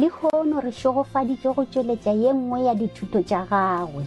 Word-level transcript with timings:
le 0.00 0.08
hono 0.08 0.60
re 0.64 0.72
šogofaditše 0.72 1.50
go 1.54 1.64
tšweletša 1.64 2.12
ye 2.22 2.32
nngwe 2.32 2.58
ya 2.64 2.74
dithuto 2.74 3.20
tša 3.22 3.40
gagwe. 3.50 4.04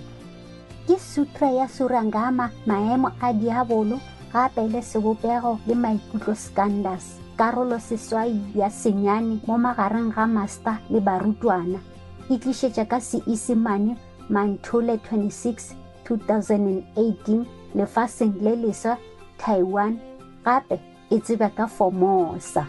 Ke 0.87 0.97
sutra 0.99 1.49
ya 1.53 1.67
surangama 1.69 2.49
maemo 2.65 3.11
a 3.21 3.33
diabolo 3.33 3.99
gape 4.33 4.65
le 4.73 4.81
sebopego 4.81 5.59
le 5.67 5.75
maikutlo 5.75 6.33
scandas 6.35 7.21
karolo 7.37 7.77
seswai 7.79 8.41
ya 8.55 8.69
senyane 8.69 9.37
mo 9.47 9.57
magareng 9.57 10.09
ga 10.09 10.25
master 10.25 10.81
le 10.89 10.99
barutwana. 10.99 11.79
E 12.29 12.37
tlišetša 12.41 12.85
ka 12.89 12.97
seisemane 12.97 13.93
manthole 14.29 14.97
26 14.97 15.77
2018 16.09 17.45
lefaseng 17.75 18.33
le 18.41 18.55
leswa 18.55 18.97
taiwan 19.37 20.01
gape 20.41 20.81
e 21.13 21.19
tseba 21.19 21.53
ka 21.53 21.67
formosa 21.67 22.65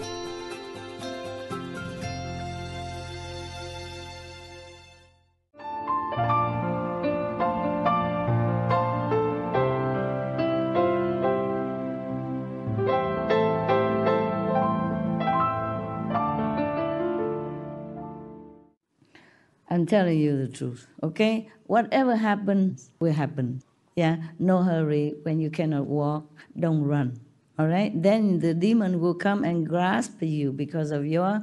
I'm 19.74 19.86
telling 19.86 20.20
you 20.20 20.38
the 20.38 20.46
truth, 20.46 20.86
okay? 21.02 21.50
Whatever 21.66 22.14
happens, 22.14 22.92
will 23.00 23.12
happen. 23.12 23.60
Yeah, 23.96 24.18
no 24.38 24.62
hurry. 24.62 25.14
When 25.24 25.40
you 25.40 25.50
cannot 25.50 25.86
walk, 25.86 26.30
don't 26.56 26.84
run. 26.84 27.18
All 27.58 27.66
right? 27.66 27.90
Then 27.92 28.38
the 28.38 28.54
demon 28.54 29.00
will 29.00 29.16
come 29.16 29.42
and 29.42 29.66
grasp 29.68 30.22
you 30.22 30.52
because 30.52 30.92
of 30.92 31.04
your 31.04 31.42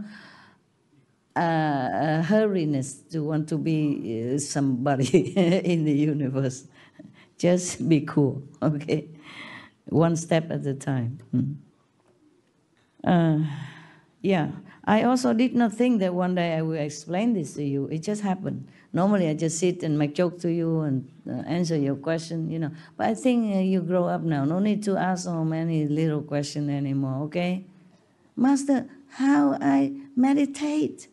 uh, 1.36 1.40
uh, 1.40 2.24
hurriness 2.24 3.02
to 3.10 3.22
want 3.22 3.50
to 3.50 3.58
be 3.58 4.34
uh, 4.34 4.38
somebody 4.38 5.36
in 5.36 5.84
the 5.84 5.92
universe. 5.92 6.70
Just 7.38 7.90
be 7.90 8.00
cool, 8.00 8.44
okay? 8.64 9.10
One 9.88 10.16
step 10.16 10.50
at 10.52 10.66
a 10.66 10.74
time. 10.74 11.20
Hmm. 11.32 11.52
Uh, 13.04 13.44
yeah. 14.22 14.52
I 14.84 15.04
also 15.04 15.34
did 15.34 15.56
not 15.56 15.74
think 15.74 16.00
that 16.00 16.14
one 16.14 16.36
day 16.36 16.56
I 16.56 16.64
will 16.64 16.74
explain 16.74 17.34
this 17.34 17.54
to 17.54 17.64
you. 17.64 17.88
It 17.88 18.00
just 18.00 18.22
happened. 18.22 18.68
Normally, 18.94 19.30
I 19.30 19.36
just 19.36 19.60
sit 19.60 19.84
and 19.84 19.98
make 19.98 20.16
joke 20.16 20.40
to 20.40 20.52
you 20.52 20.82
and 20.82 21.08
uh, 21.30 21.48
answer 21.48 21.78
your 21.78 21.96
question, 21.96 22.50
you 22.50 22.60
know. 22.60 22.72
But 22.98 23.08
I 23.08 23.14
think 23.14 23.56
uh, 23.56 23.60
you 23.60 23.82
grow 23.82 24.06
up 24.06 24.22
now. 24.22 24.44
No 24.44 24.60
need 24.60 24.84
to 24.84 24.98
ask 24.98 25.26
so 25.26 25.46
many 25.46 25.88
little 25.88 26.22
questions 26.22 26.70
anymore, 26.70 27.24
okay? 27.26 27.64
Master, 28.36 28.88
how 29.12 29.58
I 29.62 29.94
meditate, 30.16 31.08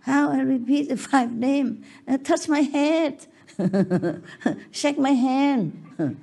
how 0.00 0.30
I 0.30 0.40
repeat 0.40 0.88
the 0.88 0.96
five 0.96 1.32
names, 1.32 1.84
uh, 2.06 2.18
touch 2.18 2.48
my 2.48 2.60
head, 2.60 3.26
shake 4.70 4.98
my 4.98 5.10
hand. 5.10 5.84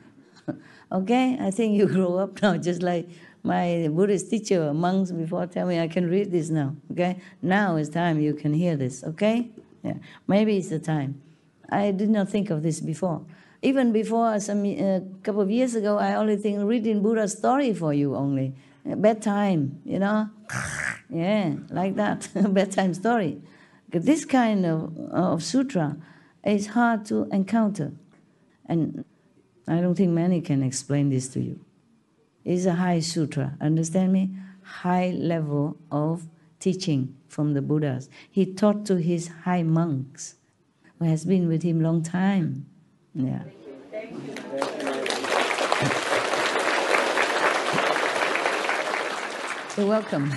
okay? 0.92 1.38
I 1.40 1.52
think 1.52 1.78
you 1.78 1.88
grow 1.94 2.18
up 2.18 2.42
now, 2.42 2.58
just 2.58 2.82
like 2.82 3.10
my 3.46 3.88
Buddhist 3.92 4.30
teacher, 4.32 4.74
monks 4.74 5.12
before 5.12 5.46
tell 5.46 5.68
me 5.68 5.80
I 5.80 5.88
can 5.88 6.10
read 6.10 6.32
this 6.32 6.50
now. 6.50 6.76
Okay, 6.92 7.22
now 7.42 7.76
is 7.76 7.90
time 7.90 8.20
you 8.20 8.34
can 8.34 8.54
hear 8.54 8.76
this. 8.76 9.04
Okay, 9.04 9.50
yeah, 9.84 9.94
maybe 10.28 10.58
it's 10.58 10.70
the 10.70 10.80
time. 10.80 11.22
I 11.70 11.92
did 11.92 12.10
not 12.10 12.30
think 12.30 12.50
of 12.50 12.64
this 12.64 12.80
before. 12.82 13.22
Even 13.62 13.92
before 13.92 14.40
some 14.40 14.66
a 14.66 14.98
uh, 14.98 15.00
couple 15.24 15.42
of 15.42 15.52
years 15.52 15.76
ago, 15.76 15.98
I 15.98 16.16
only 16.16 16.38
think 16.38 16.60
reading 16.64 17.02
Buddha 17.02 17.28
story 17.28 17.74
for 17.74 17.94
you 17.94 18.16
only 18.16 18.54
bedtime. 18.84 19.80
You 19.86 20.00
know, 20.00 20.30
yeah, 21.10 21.56
like 21.70 21.96
that 21.96 22.28
bedtime 22.54 22.94
story. 22.96 23.42
This 23.92 24.26
kind 24.26 24.66
of 24.66 24.98
of 25.12 25.44
sutra 25.44 25.98
is 26.44 26.68
hard 26.68 27.06
to 27.06 27.28
encounter, 27.32 27.92
and 28.66 29.06
I 29.68 29.82
don't 29.82 29.96
think 29.96 30.12
many 30.12 30.42
can 30.42 30.64
explain 30.64 31.10
this 31.10 31.28
to 31.30 31.42
you 31.42 31.65
is 32.46 32.66
a 32.68 32.76
high 32.76 33.00
sutra. 33.00 33.58
Understand 33.60 34.14
me? 34.14 34.30
High 34.62 35.10
level 35.10 35.78
of 35.92 36.28
teaching 36.60 37.16
from 37.28 37.54
the 37.54 37.62
Buddhas. 37.62 38.08
He 38.32 38.46
taught 38.46 38.86
to 38.86 38.96
his 38.96 39.28
high 39.44 39.64
monks, 39.64 40.36
who 41.00 41.06
has 41.06 41.26
been 41.26 41.48
with 41.48 41.64
him 41.64 41.82
long 41.82 42.04
time. 42.04 42.68
Yeah. 43.14 43.44
You're 49.78 49.88
welcome. 49.88 50.32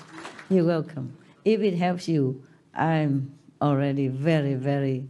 You're 0.50 0.64
welcome. 0.64 1.16
If 1.44 1.60
it 1.60 1.74
helps 1.74 2.06
you, 2.06 2.44
I'm 2.74 3.36
already 3.60 4.08
very, 4.08 4.54
very 4.54 5.08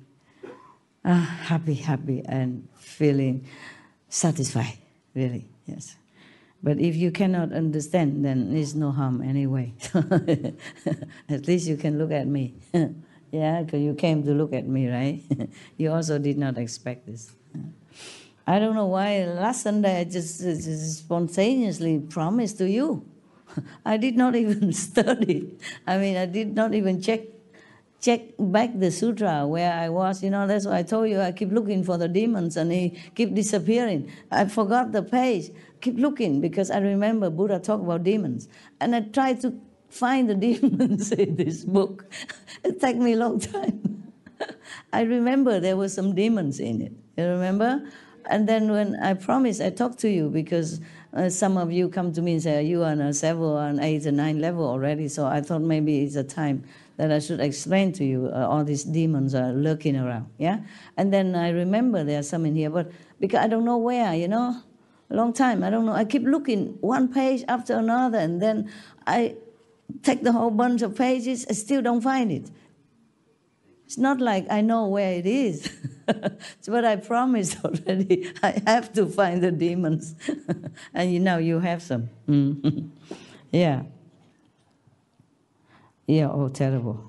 uh, 1.04 1.12
happy, 1.12 1.75
happy, 1.75 2.22
and 2.25 2.66
feeling 2.76 3.47
satisfied, 4.09 4.78
really, 5.14 5.48
yes. 5.66 5.97
But 6.64 6.80
if 6.80 6.97
you 6.97 7.10
cannot 7.10 7.52
understand, 7.52 8.25
then 8.25 8.56
it's 8.56 8.72
no 8.72 8.91
harm 8.91 9.20
anyway. 9.20 9.75
at 11.28 11.47
least 11.47 11.69
you 11.69 11.76
can 11.76 11.98
look 11.98 12.10
at 12.10 12.26
me. 12.26 12.54
yeah, 13.30 13.60
because 13.60 13.82
you 13.82 13.92
came 13.92 14.25
to 14.25 14.32
look 14.32 14.54
at 14.54 14.66
me, 14.66 14.88
right? 14.88 15.20
you 15.76 15.92
also 15.92 16.19
did 16.19 16.38
not 16.38 16.56
expect 16.56 17.04
this. 17.06 17.32
I 18.47 18.58
don't 18.58 18.75
know 18.75 18.86
why 18.86 19.25
last 19.26 19.62
Sunday 19.62 20.00
I 20.00 20.04
just, 20.04 20.41
just 20.41 21.00
spontaneously 21.00 21.98
promised 21.98 22.56
to 22.58 22.69
you. 22.69 23.04
I 23.84 23.98
did 23.98 24.16
not 24.16 24.34
even 24.34 24.72
study. 24.72 25.52
I 25.86 25.98
mean, 25.98 26.16
I 26.16 26.25
did 26.25 26.54
not 26.54 26.72
even 26.72 27.02
check 27.02 27.20
check 28.04 28.20
back 28.38 28.78
the 28.78 28.91
sutra 28.91 29.47
where 29.47 29.72
I 29.72 29.88
was. 29.88 30.22
You 30.22 30.28
know, 30.28 30.47
that's 30.47 30.66
why 30.66 30.78
I 30.78 30.82
told 30.82 31.09
you 31.09 31.20
I 31.20 31.32
keep 31.32 31.50
looking 31.50 31.82
for 31.82 31.97
the 31.97 32.06
demons 32.06 32.56
and 32.59 32.70
he 32.70 33.00
keep 33.15 33.34
disappearing. 33.34 34.12
I 34.31 34.44
forgot 34.44 34.92
the 34.92 35.03
page. 35.03 35.50
Keep 35.81 35.97
looking 35.98 36.41
because 36.43 36.70
I 36.70 36.78
remember 36.81 37.31
Buddha 37.31 37.59
talk 37.59 37.81
about 37.81 38.04
demons. 38.04 38.48
And 38.78 38.94
I 38.94 39.00
tried 39.00 39.41
to 39.41 39.54
find 39.88 40.28
the 40.28 40.34
demons 40.47 41.12
in 41.12 41.37
this 41.37 41.64
book. 41.64 42.04
it 42.64 42.78
took 42.78 42.97
me 42.97 43.14
a 43.14 43.16
long 43.16 43.41
time. 43.41 44.12
I 44.93 45.03
remember 45.03 45.59
there 45.59 45.76
were 45.76 45.88
some 45.88 46.14
demons 46.14 46.60
in 46.60 46.82
it. 46.82 46.93
You 47.16 47.25
remember? 47.25 47.88
And 48.26 48.47
then 48.48 48.70
when 48.70 48.97
I 48.97 49.14
promised, 49.14 49.62
I 49.62 49.70
talked 49.70 49.98
to 50.00 50.10
you 50.10 50.28
because 50.28 50.81
uh, 51.14 51.28
some 51.28 51.56
of 51.56 51.70
you 51.72 51.88
come 51.88 52.12
to 52.12 52.22
me 52.22 52.32
and 52.34 52.43
say, 52.43 52.64
you 52.64 52.82
are 52.82 52.91
on 52.91 53.00
a 53.00 53.12
seven, 53.12 53.43
on 53.43 53.81
eight, 53.81 54.06
or 54.06 54.12
nine 54.12 54.41
level 54.41 54.66
already. 54.66 55.09
So 55.09 55.26
I 55.26 55.41
thought 55.41 55.60
maybe 55.60 56.03
it's 56.03 56.16
a 56.16 56.25
time 56.25 56.64
that 56.97 57.10
I 57.10 57.19
should 57.19 57.41
explain 57.41 57.93
to 57.93 58.05
you 58.05 58.31
uh, 58.32 58.47
all 58.47 58.65
these 58.65 58.84
demons 58.84 59.34
are 59.34 59.53
lurking 59.53 59.97
around. 59.97 60.27
Yeah, 60.38 60.60
and 60.97 61.12
then 61.12 61.34
I 61.34 61.50
remember 61.50 62.05
there 62.05 62.21
are 62.21 62.25
some 62.25 62.47
in 62.47 62.55
here, 62.55 62.71
but 62.71 62.91
because 63.21 63.41
I 63.41 63.49
don't 63.49 63.65
know 63.65 63.78
where, 63.78 64.15
you 64.15 64.28
know, 64.28 64.62
a 65.10 65.15
long 65.15 65.32
time 65.32 65.62
I 65.62 65.71
don't 65.71 65.87
know. 65.87 65.93
I 65.93 66.05
keep 66.05 66.22
looking 66.22 66.78
one 66.81 67.12
page 67.12 67.44
after 67.49 67.75
another, 67.75 68.19
and 68.19 68.41
then 68.41 68.71
I 69.06 69.37
take 70.03 70.22
the 70.22 70.32
whole 70.32 70.50
bunch 70.50 70.82
of 70.82 70.97
pages. 70.97 71.47
I 71.49 71.53
still 71.53 71.82
don't 71.82 72.00
find 72.00 72.31
it. 72.31 72.50
It's 73.87 73.99
not 73.99 74.21
like 74.21 74.47
I 74.50 74.61
know 74.61 74.87
where 74.87 75.12
it 75.12 75.26
is. 75.26 75.71
it's 76.09 76.69
what 76.69 76.84
I 76.84 76.97
promised 76.97 77.59
already. 77.65 78.32
I 78.43 78.62
have 78.66 78.93
to 78.94 79.06
find 79.06 79.43
the 79.43 79.53
demons, 79.53 80.15
and 80.94 81.12
you 81.12 81.21
know 81.21 81.38
you 81.38 81.61
have 81.61 81.82
some. 81.82 82.09
yeah. 83.53 83.82
Yeah, 86.06 86.31
oh, 86.31 86.48
terrible. 86.48 87.04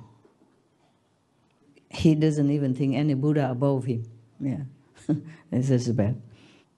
He 1.89 2.15
doesn't 2.15 2.49
even 2.49 2.73
think 2.73 2.95
any 2.95 3.13
Buddha 3.13 3.49
above 3.49 3.85
him. 3.85 4.05
Yeah, 4.39 4.63
this 5.51 5.69
is 5.69 5.89
bad. 5.91 6.21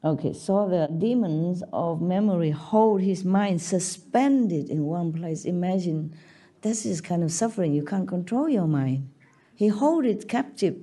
Okay, 0.04 0.34
so 0.34 0.70
the 0.70 0.88
demons 0.96 1.64
of 1.74 2.02
memory 2.02 2.52
hold 2.52 3.02
his 3.02 3.26
mind 3.26 3.62
suspended 3.62 4.70
in 4.70 4.86
one 4.86 5.12
place. 5.12 5.44
Imagine 5.44 6.16
this 6.62 6.86
is 6.86 7.02
kind 7.02 7.24
of 7.24 7.32
suffering. 7.32 7.74
You 7.74 7.84
can't 7.84 8.08
control 8.08 8.48
your 8.48 8.68
mind. 8.68 9.10
He 9.56 9.68
hold 9.68 10.06
it 10.06 10.28
captive 10.30 10.78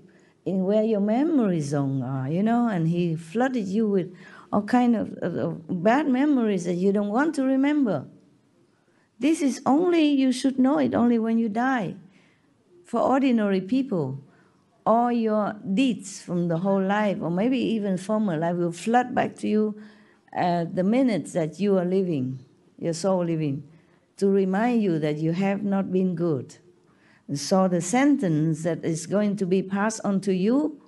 in 0.44 0.64
where 0.64 0.82
your 0.82 1.00
memory 1.00 1.61
zone 1.61 2.03
are, 2.03 2.29
you 2.29 2.43
know, 2.43 2.69
and 2.69 2.88
he 2.88 3.14
flooded 3.14 3.67
you 3.67 3.88
with 3.88 4.14
all 4.53 4.62
kind 4.62 4.97
of, 4.97 5.12
of, 5.23 5.37
of 5.37 5.82
bad 5.82 6.09
memories 6.09 6.64
that 6.64 6.75
you 6.75 6.93
don't 6.93 7.09
want 7.09 7.35
to 7.37 7.44
remember. 7.44 8.06
This 9.25 9.41
is 9.41 9.62
only, 9.65 10.05
you 10.09 10.32
should 10.32 10.59
know 10.59 10.76
it 10.76 10.94
only 10.94 11.19
when 11.19 11.38
you 11.38 11.49
die. 11.49 11.94
For 12.85 13.00
ordinary 13.00 13.62
people, 13.62 14.21
all 14.85 15.11
your 15.11 15.56
deeds 15.73 16.21
from 16.21 16.49
the 16.49 16.59
whole 16.59 16.82
life, 16.82 17.17
or 17.23 17.31
maybe 17.31 17.56
even 17.56 17.97
former 17.97 18.37
life, 18.37 18.56
will 18.56 18.71
flood 18.71 19.15
back 19.15 19.35
to 19.37 19.49
you 19.49 19.81
at 20.31 20.76
the 20.76 20.85
minutes 20.85 21.32
that 21.32 21.59
you 21.59 21.79
are 21.79 21.87
living, 21.87 22.44
your 22.79 22.93
soul 22.93 23.25
living, 23.25 23.67
to 24.19 24.29
remind 24.29 24.82
you 24.82 24.99
that 24.99 25.17
you 25.17 25.32
have 25.32 25.62
not 25.62 25.91
been 25.91 26.15
good. 26.15 26.59
So 27.32 27.67
the 27.67 27.81
sentence 27.81 28.62
that 28.65 28.85
is 28.85 29.06
going 29.06 29.37
to 29.37 29.47
be 29.47 29.62
passed 29.62 30.03
on 30.05 30.21
to 30.21 30.35
you 30.35 30.82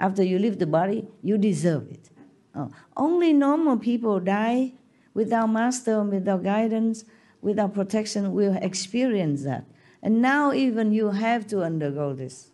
after 0.00 0.24
you 0.24 0.40
leave 0.40 0.58
the 0.58 0.66
body, 0.66 1.06
you 1.22 1.38
deserve 1.38 1.88
it. 1.92 2.10
Oh. 2.56 2.72
Only 2.96 3.32
normal 3.32 3.76
people 3.76 4.18
die 4.18 4.72
without 5.14 5.46
master, 5.46 6.02
without 6.02 6.42
guidance, 6.42 7.04
without 7.40 7.74
protection, 7.74 8.32
we 8.32 8.48
will 8.48 8.56
experience 8.56 9.44
that. 9.44 9.64
And 10.02 10.22
now 10.22 10.52
even 10.52 10.92
you 10.92 11.10
have 11.10 11.46
to 11.48 11.62
undergo 11.62 12.14
this. 12.14 12.50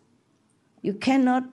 You 0.81 0.93
cannot 0.93 1.43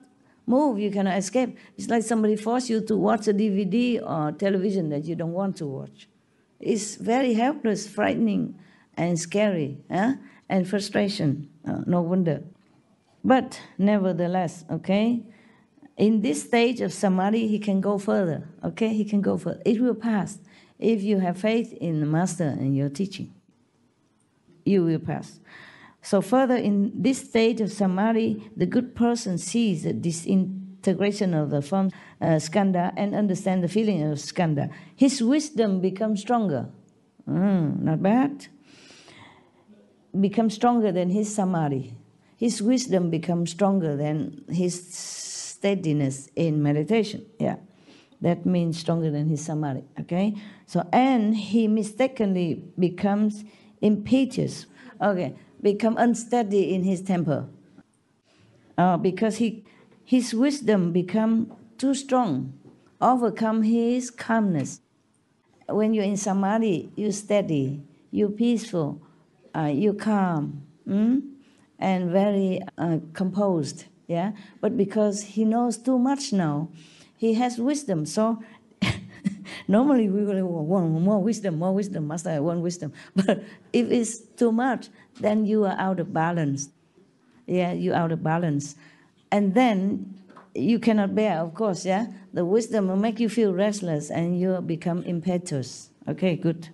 move, 0.45 0.79
you 0.79 0.91
cannot 0.91 1.17
escape. 1.17 1.57
It's 1.77 1.89
like 1.89 2.03
somebody 2.03 2.35
force 2.35 2.69
you 2.69 2.81
to 2.81 2.95
watch 2.95 3.27
a 3.27 3.33
DVD 3.33 4.01
or 4.01 4.31
television 4.31 4.89
that 4.89 5.05
you 5.05 5.15
don't 5.15 5.33
want 5.33 5.57
to 5.57 5.65
watch. 5.65 6.07
It's 6.59 6.95
very 6.95 7.33
helpless, 7.33 7.87
frightening, 7.87 8.57
and 8.95 9.19
scary, 9.19 9.79
eh? 9.89 10.15
and 10.49 10.67
frustration. 10.67 11.49
Uh, 11.67 11.81
no 11.85 12.01
wonder. 12.01 12.43
But 13.23 13.59
nevertheless, 13.77 14.65
okay, 14.69 15.23
in 15.97 16.21
this 16.21 16.43
stage 16.43 16.81
of 16.81 16.93
samadhi, 16.93 17.47
he 17.47 17.59
can 17.59 17.81
go 17.81 17.97
further. 17.97 18.47
Okay, 18.63 18.93
he 18.93 19.05
can 19.05 19.21
go 19.21 19.37
further. 19.37 19.61
It 19.65 19.79
will 19.79 19.95
pass 19.95 20.39
if 20.83 21.01
you 21.01 21.19
have 21.19 21.37
faith 21.37 21.73
in 21.73 21.99
the 21.99 22.05
master 22.05 22.43
and 22.43 22.75
your 22.75 22.89
teaching. 22.89 23.33
You 24.65 24.83
will 24.83 24.99
pass. 24.99 25.39
So 26.01 26.21
further 26.21 26.55
in 26.55 26.91
this 26.93 27.19
state 27.19 27.61
of 27.61 27.71
samadhi, 27.71 28.51
the 28.55 28.65
good 28.65 28.93
person 28.93 29.37
sees 29.37 29.83
the 29.83 29.93
disintegration 29.93 31.33
of 31.33 31.49
the 31.49 31.61
form 31.61 31.91
uh, 32.21 32.39
skandha 32.39 32.93
and 32.97 33.15
understand 33.15 33.63
the 33.63 33.69
feeling 33.69 34.03
of 34.03 34.17
skandha. 34.17 34.69
His 34.95 35.23
wisdom 35.23 35.79
becomes 35.79 36.19
stronger. 36.19 36.69
Mm, 37.27 37.81
not 37.81 38.03
bad. 38.03 38.47
Becomes 40.19 40.53
stronger 40.55 40.91
than 40.91 41.09
his 41.09 41.33
samadhi. 41.33 41.95
His 42.37 42.61
wisdom 42.61 43.09
becomes 43.09 43.51
stronger 43.51 43.95
than 43.95 44.43
his 44.49 44.93
steadiness 44.93 46.29
in 46.35 46.61
meditation. 46.61 47.25
Yeah. 47.39 47.55
That 48.23 48.45
means 48.45 48.79
stronger 48.79 49.11
than 49.11 49.29
his 49.29 49.45
samadhi. 49.45 49.83
Okay? 49.99 50.33
So 50.65 50.87
and 50.91 51.37
he 51.37 51.67
mistakenly 51.67 52.63
becomes 52.79 53.43
impetuous. 53.81 54.65
Okay 54.99 55.35
become 55.63 55.95
unsteady 55.97 56.75
in 56.75 56.83
his 56.83 57.01
temper 57.01 57.47
uh, 58.77 58.97
because 58.97 59.37
he, 59.37 59.63
his 60.03 60.35
wisdom 60.35 60.91
become 60.91 61.51
too 61.77 61.95
strong, 61.95 62.53
overcome 63.01 63.63
his 63.63 64.11
calmness. 64.11 64.81
When 65.69 65.93
you're 65.93 66.03
in 66.03 66.17
samadhi, 66.17 66.91
you 66.95 67.11
steady, 67.13 67.81
you 68.11 68.29
peaceful, 68.29 69.01
uh, 69.55 69.71
you 69.73 69.93
calm, 69.93 70.63
mm? 70.87 71.21
and 71.79 72.11
very 72.11 72.61
uh, 72.77 72.97
composed. 73.13 73.85
Yeah, 74.07 74.33
but 74.59 74.75
because 74.75 75.23
he 75.23 75.45
knows 75.45 75.77
too 75.77 75.97
much 75.97 76.33
now, 76.33 76.69
he 77.23 77.35
has 77.35 77.57
wisdom. 77.57 78.05
So 78.05 78.43
normally 79.69 80.09
we 80.09 80.25
will 80.25 80.65
want 80.65 80.91
more 80.91 81.23
wisdom, 81.23 81.57
more 81.57 81.73
wisdom, 81.73 82.05
master, 82.05 82.31
I 82.31 82.39
want 82.39 82.59
wisdom. 82.59 82.91
But 83.15 83.45
if 83.71 83.89
it's 83.89 84.19
too 84.19 84.51
much, 84.51 84.89
then 85.21 85.45
you 85.45 85.63
are 85.63 85.77
out 85.79 86.01
of 86.01 86.11
balance. 86.11 86.69
Yeah, 87.47 87.71
you're 87.71 87.95
out 87.95 88.11
of 88.11 88.21
balance. 88.23 88.75
And 89.31 89.53
then 89.53 90.19
you 90.53 90.79
cannot 90.79 91.15
bear, 91.15 91.39
of 91.39 91.53
course, 91.53 91.85
yeah? 91.85 92.07
The 92.33 92.43
wisdom 92.43 92.89
will 92.89 92.97
make 92.97 93.21
you 93.21 93.29
feel 93.29 93.53
restless 93.53 94.11
and 94.11 94.37
you 94.37 94.59
become 94.59 95.01
impetuous. 95.03 95.91
Okay, 96.05 96.35
good. 96.35 96.69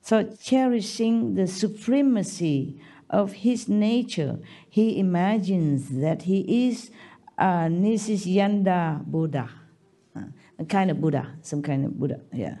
So, 0.00 0.22
cherishing 0.40 1.34
the 1.34 1.46
supremacy 1.46 2.80
of 3.10 3.32
his 3.44 3.68
nature, 3.68 4.38
he 4.70 4.98
imagines 4.98 6.00
that 6.00 6.22
he 6.22 6.68
is 6.68 6.90
Ah, 7.38 7.66
a 7.66 7.68
Nishyanda 7.68 9.04
Buddha, 9.04 9.48
ah, 10.16 10.24
a 10.58 10.64
kind 10.64 10.90
of 10.90 11.00
Buddha, 11.00 11.36
some 11.42 11.62
kind 11.62 11.86
of 11.86 11.98
Buddha, 11.98 12.20
yeah. 12.32 12.56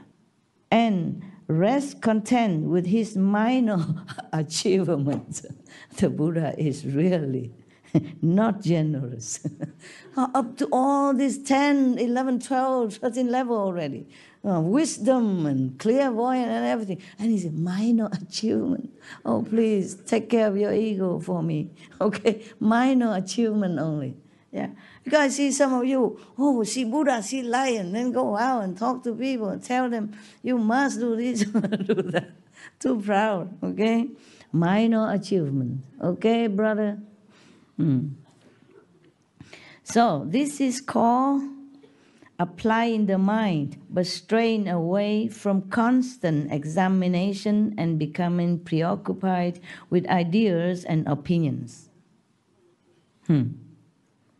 And 0.70 1.22
rest 1.48 2.00
content 2.00 2.64
with 2.64 2.86
his 2.86 3.16
minor 3.16 3.84
achievements. 4.32 5.44
The 5.96 6.10
Buddha 6.10 6.54
is 6.56 6.84
really 6.86 7.52
not 8.22 8.60
generous. 8.62 9.46
Ah, 10.16 10.30
up 10.34 10.56
to 10.58 10.68
all 10.70 11.14
these 11.14 11.38
10, 11.42 11.98
11, 11.98 12.40
12, 12.40 12.94
13 12.94 13.30
level 13.30 13.56
already. 13.56 14.06
Uh, 14.48 14.60
wisdom 14.60 15.46
and 15.46 15.78
clairvoyance 15.78 16.48
and 16.48 16.66
everything. 16.66 17.02
And 17.18 17.30
he 17.32 17.38
said, 17.38 17.58
minor 17.58 18.08
achievement. 18.12 18.90
Oh, 19.24 19.42
please 19.42 19.96
take 20.06 20.30
care 20.30 20.46
of 20.46 20.56
your 20.56 20.72
ego 20.72 21.18
for 21.18 21.42
me. 21.42 21.70
Okay, 22.00 22.44
minor 22.60 23.16
achievement 23.16 23.78
only. 23.78 24.16
Yeah. 24.50 24.68
Because 25.04 25.20
I 25.20 25.28
see 25.28 25.52
some 25.52 25.74
of 25.74 25.84
you, 25.84 26.18
oh, 26.38 26.62
see 26.64 26.84
Buddha, 26.84 27.22
see 27.22 27.42
lion, 27.42 27.92
then 27.92 28.12
go 28.12 28.36
out 28.36 28.64
and 28.64 28.76
talk 28.76 29.04
to 29.04 29.14
people 29.14 29.58
tell 29.58 29.90
them, 29.90 30.16
you 30.42 30.58
must 30.58 30.98
do 30.98 31.16
this, 31.16 31.40
do 31.44 31.94
that. 32.12 32.30
Too 32.78 33.00
proud, 33.00 33.56
okay? 33.62 34.08
Minor 34.52 35.12
achievement, 35.12 35.84
okay, 36.02 36.46
brother? 36.46 36.98
Hmm. 37.76 38.08
So 39.84 40.24
this 40.26 40.60
is 40.60 40.80
called 40.80 41.42
applying 42.38 43.06
the 43.06 43.18
mind, 43.18 43.76
but 43.90 44.06
straying 44.06 44.68
away 44.68 45.28
from 45.28 45.62
constant 45.68 46.52
examination 46.52 47.74
and 47.76 47.98
becoming 47.98 48.60
preoccupied 48.60 49.60
with 49.90 50.06
ideas 50.08 50.84
and 50.84 51.06
opinions. 51.06 51.90
Hmm. 53.26 53.67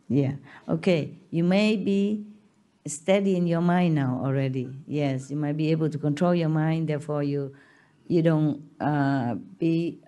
Yeah. 0.09 0.33
Okay. 0.67 1.15
You 1.29 1.43
may 1.43 1.77
be 1.77 2.25
steady 2.87 3.35
in 3.35 3.47
your 3.47 3.61
mind 3.61 3.95
now 3.95 4.21
already. 4.23 4.69
Yes, 4.87 5.29
you 5.29 5.37
might 5.37 5.55
be 5.55 5.71
able 5.71 5.89
to 5.89 5.97
control 5.97 6.33
your 6.33 6.49
mind. 6.49 6.89
Therefore, 6.89 7.23
you 7.23 7.55
you 8.07 8.23
don't 8.23 8.63
uh, 8.81 9.35
be 9.59 9.99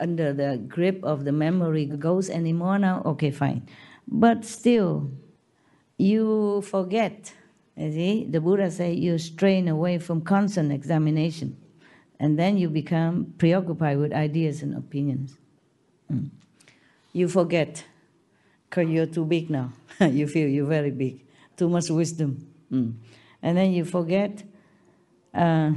under 0.00 0.32
the 0.32 0.56
grip 0.66 1.04
of 1.04 1.24
the 1.24 1.32
memory 1.32 1.84
ghost 1.84 2.30
anymore 2.30 2.78
now. 2.78 3.02
Okay, 3.04 3.30
fine. 3.30 3.68
But 4.08 4.44
still, 4.44 5.10
you 5.98 6.62
forget. 6.62 7.34
You 7.76 7.92
see, 7.92 8.26
the 8.28 8.40
Buddha 8.40 8.70
say 8.70 8.92
you 8.94 9.18
strain 9.18 9.68
away 9.68 9.98
from 9.98 10.22
constant 10.22 10.72
examination, 10.72 11.56
and 12.18 12.38
then 12.38 12.56
you 12.56 12.68
become 12.68 13.34
preoccupied 13.38 13.98
with 13.98 14.12
ideas 14.12 14.62
and 14.62 14.74
opinions. 14.74 15.36
Mm. 16.10 16.30
You 17.12 17.28
forget 17.28 17.84
because 18.72 18.88
you're 18.88 19.06
too 19.06 19.26
big 19.26 19.50
now. 19.50 19.70
you 20.00 20.26
feel 20.26 20.48
you're 20.48 20.66
very 20.66 20.90
big, 20.90 21.20
too 21.58 21.68
much 21.68 21.90
wisdom. 21.90 22.46
Mm. 22.72 22.94
And 23.42 23.58
then 23.58 23.72
you 23.72 23.84
forget, 23.84 24.42
uh, 25.34 25.72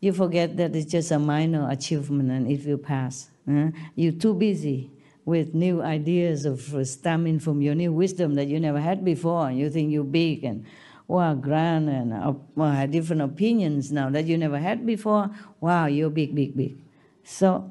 you 0.00 0.14
forget 0.14 0.56
that 0.56 0.74
it's 0.74 0.90
just 0.90 1.10
a 1.10 1.18
minor 1.18 1.68
achievement 1.70 2.30
and 2.30 2.50
it 2.50 2.64
will 2.66 2.78
pass. 2.78 3.28
Uh, 3.46 3.68
you're 3.96 4.12
too 4.12 4.32
busy 4.32 4.90
with 5.26 5.54
new 5.54 5.82
ideas 5.82 6.46
of 6.46 6.74
stemming 6.88 7.38
from 7.38 7.60
your 7.60 7.74
new 7.74 7.92
wisdom 7.92 8.34
that 8.34 8.46
you 8.46 8.58
never 8.58 8.80
had 8.80 9.04
before, 9.04 9.48
and 9.48 9.58
you 9.58 9.68
think 9.68 9.92
you're 9.92 10.02
big 10.02 10.42
and 10.44 10.64
wow, 11.06 11.34
grand 11.34 11.90
and 11.90 12.14
uh, 12.14 12.32
uh, 12.58 12.86
different 12.86 13.20
opinions 13.20 13.92
now 13.92 14.08
that 14.08 14.24
you 14.24 14.38
never 14.38 14.58
had 14.58 14.86
before. 14.86 15.28
Wow, 15.60 15.86
you're 15.86 16.08
big, 16.08 16.34
big, 16.34 16.56
big. 16.56 16.78
So, 17.24 17.70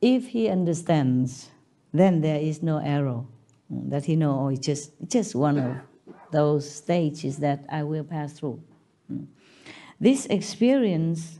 if 0.00 0.28
he 0.28 0.48
understands 0.48 1.50
then 1.92 2.20
there 2.20 2.40
is 2.40 2.62
no 2.62 2.78
arrow 2.78 3.26
mm, 3.72 3.90
that 3.90 4.04
he 4.04 4.16
know, 4.16 4.38
oh, 4.40 4.48
it's 4.48 4.66
just, 4.66 4.92
it's 5.02 5.12
just 5.12 5.34
one 5.34 5.58
of 5.58 5.76
those 6.30 6.70
stages 6.70 7.38
that 7.38 7.64
I 7.70 7.82
will 7.82 8.04
pass 8.04 8.32
through. 8.32 8.62
Mm. 9.12 9.26
This 9.98 10.26
experience 10.26 11.38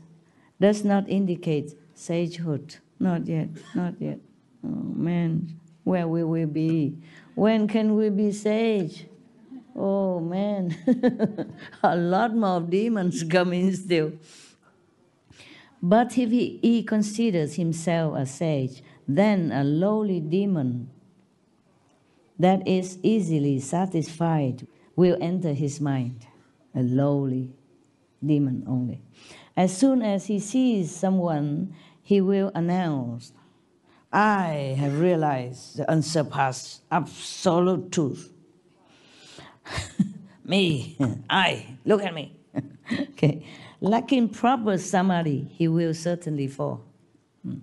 does 0.59 0.83
not 0.83 1.09
indicate 1.09 1.73
sagehood. 1.95 2.77
Not 2.99 3.25
yet, 3.25 3.49
not 3.73 3.99
yet. 3.99 4.19
Oh 4.63 4.67
man, 4.67 5.59
where 5.83 6.07
will 6.07 6.27
we 6.27 6.45
be? 6.45 6.97
When 7.33 7.67
can 7.67 7.95
we 7.95 8.09
be 8.09 8.31
sage? 8.31 9.05
Oh 9.75 10.19
man, 10.19 10.75
a 11.83 11.95
lot 11.95 12.35
more 12.35 12.61
demons 12.61 13.23
coming 13.29 13.73
still. 13.73 14.11
But 15.81 16.15
if 16.17 16.29
he, 16.29 16.59
he 16.61 16.83
considers 16.83 17.55
himself 17.55 18.15
a 18.15 18.25
sage, 18.27 18.83
then 19.17 19.51
a 19.51 19.63
lowly 19.63 20.19
demon 20.19 20.89
that 22.37 22.67
is 22.67 22.97
easily 23.03 23.59
satisfied 23.59 24.67
will 24.95 25.17
enter 25.21 25.53
his 25.53 25.79
mind. 25.79 26.25
A 26.73 26.81
lowly 26.81 27.53
demon 28.25 28.63
only. 28.67 29.01
As 29.55 29.75
soon 29.75 30.01
as 30.01 30.25
he 30.25 30.39
sees 30.39 30.95
someone, 30.95 31.75
he 32.01 32.21
will 32.21 32.51
announce, 32.55 33.33
I 34.11 34.75
have 34.77 34.99
realized 34.99 35.77
the 35.77 35.89
unsurpassed 35.89 36.81
absolute 36.91 37.91
truth. 37.91 38.31
me, 40.45 40.97
I, 41.29 41.77
look 41.85 42.03
at 42.03 42.13
me. 42.13 42.35
okay. 42.93 43.45
Lacking 43.79 44.29
proper 44.29 44.77
samadhi, 44.77 45.47
he 45.51 45.67
will 45.67 45.93
certainly 45.93 46.47
fall. 46.47 46.83
Hmm. 47.43 47.57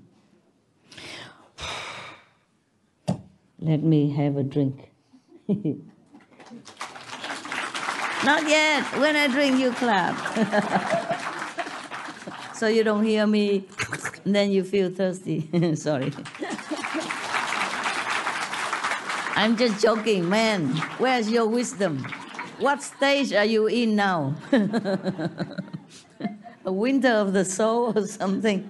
Let 3.61 3.83
me 3.83 4.11
have 4.11 4.37
a 4.37 4.43
drink. 4.45 4.91
Not 8.25 8.49
yet. 8.49 8.85
When 8.99 9.17
I 9.17 9.27
drink, 9.29 9.59
you 9.59 9.73
clap. 9.73 10.15
so 12.55 12.67
you 12.69 12.85
don't 12.85 13.05
hear 13.05 13.27
me. 13.27 13.65
and 14.25 14.35
then 14.35 14.51
you 14.51 14.65
feel 14.65 14.91
thirsty. 14.91 15.49
Sorry. 15.75 16.13
I'm 19.35 19.57
just 19.57 19.81
joking, 19.83 20.29
man. 20.29 20.69
Where's 20.99 21.31
your 21.31 21.47
wisdom? 21.47 22.05
What 22.59 22.83
stage 22.83 23.33
are 23.33 23.45
you 23.45 23.67
in 23.69 23.95
now? 23.95 24.35
A 26.65 26.73
winter 26.73 27.13
of 27.13 27.33
the 27.33 27.45
soul 27.45 27.97
or 27.97 28.07
something? 28.07 28.69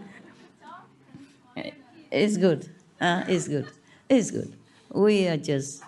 It's 2.10 2.36
good. 2.36 2.68
Uh, 3.00 3.24
it's 3.26 3.48
good. 3.48 3.68
It's 4.08 4.30
good. 4.30 4.57
We 4.90 5.28
are 5.28 5.36
just 5.36 5.82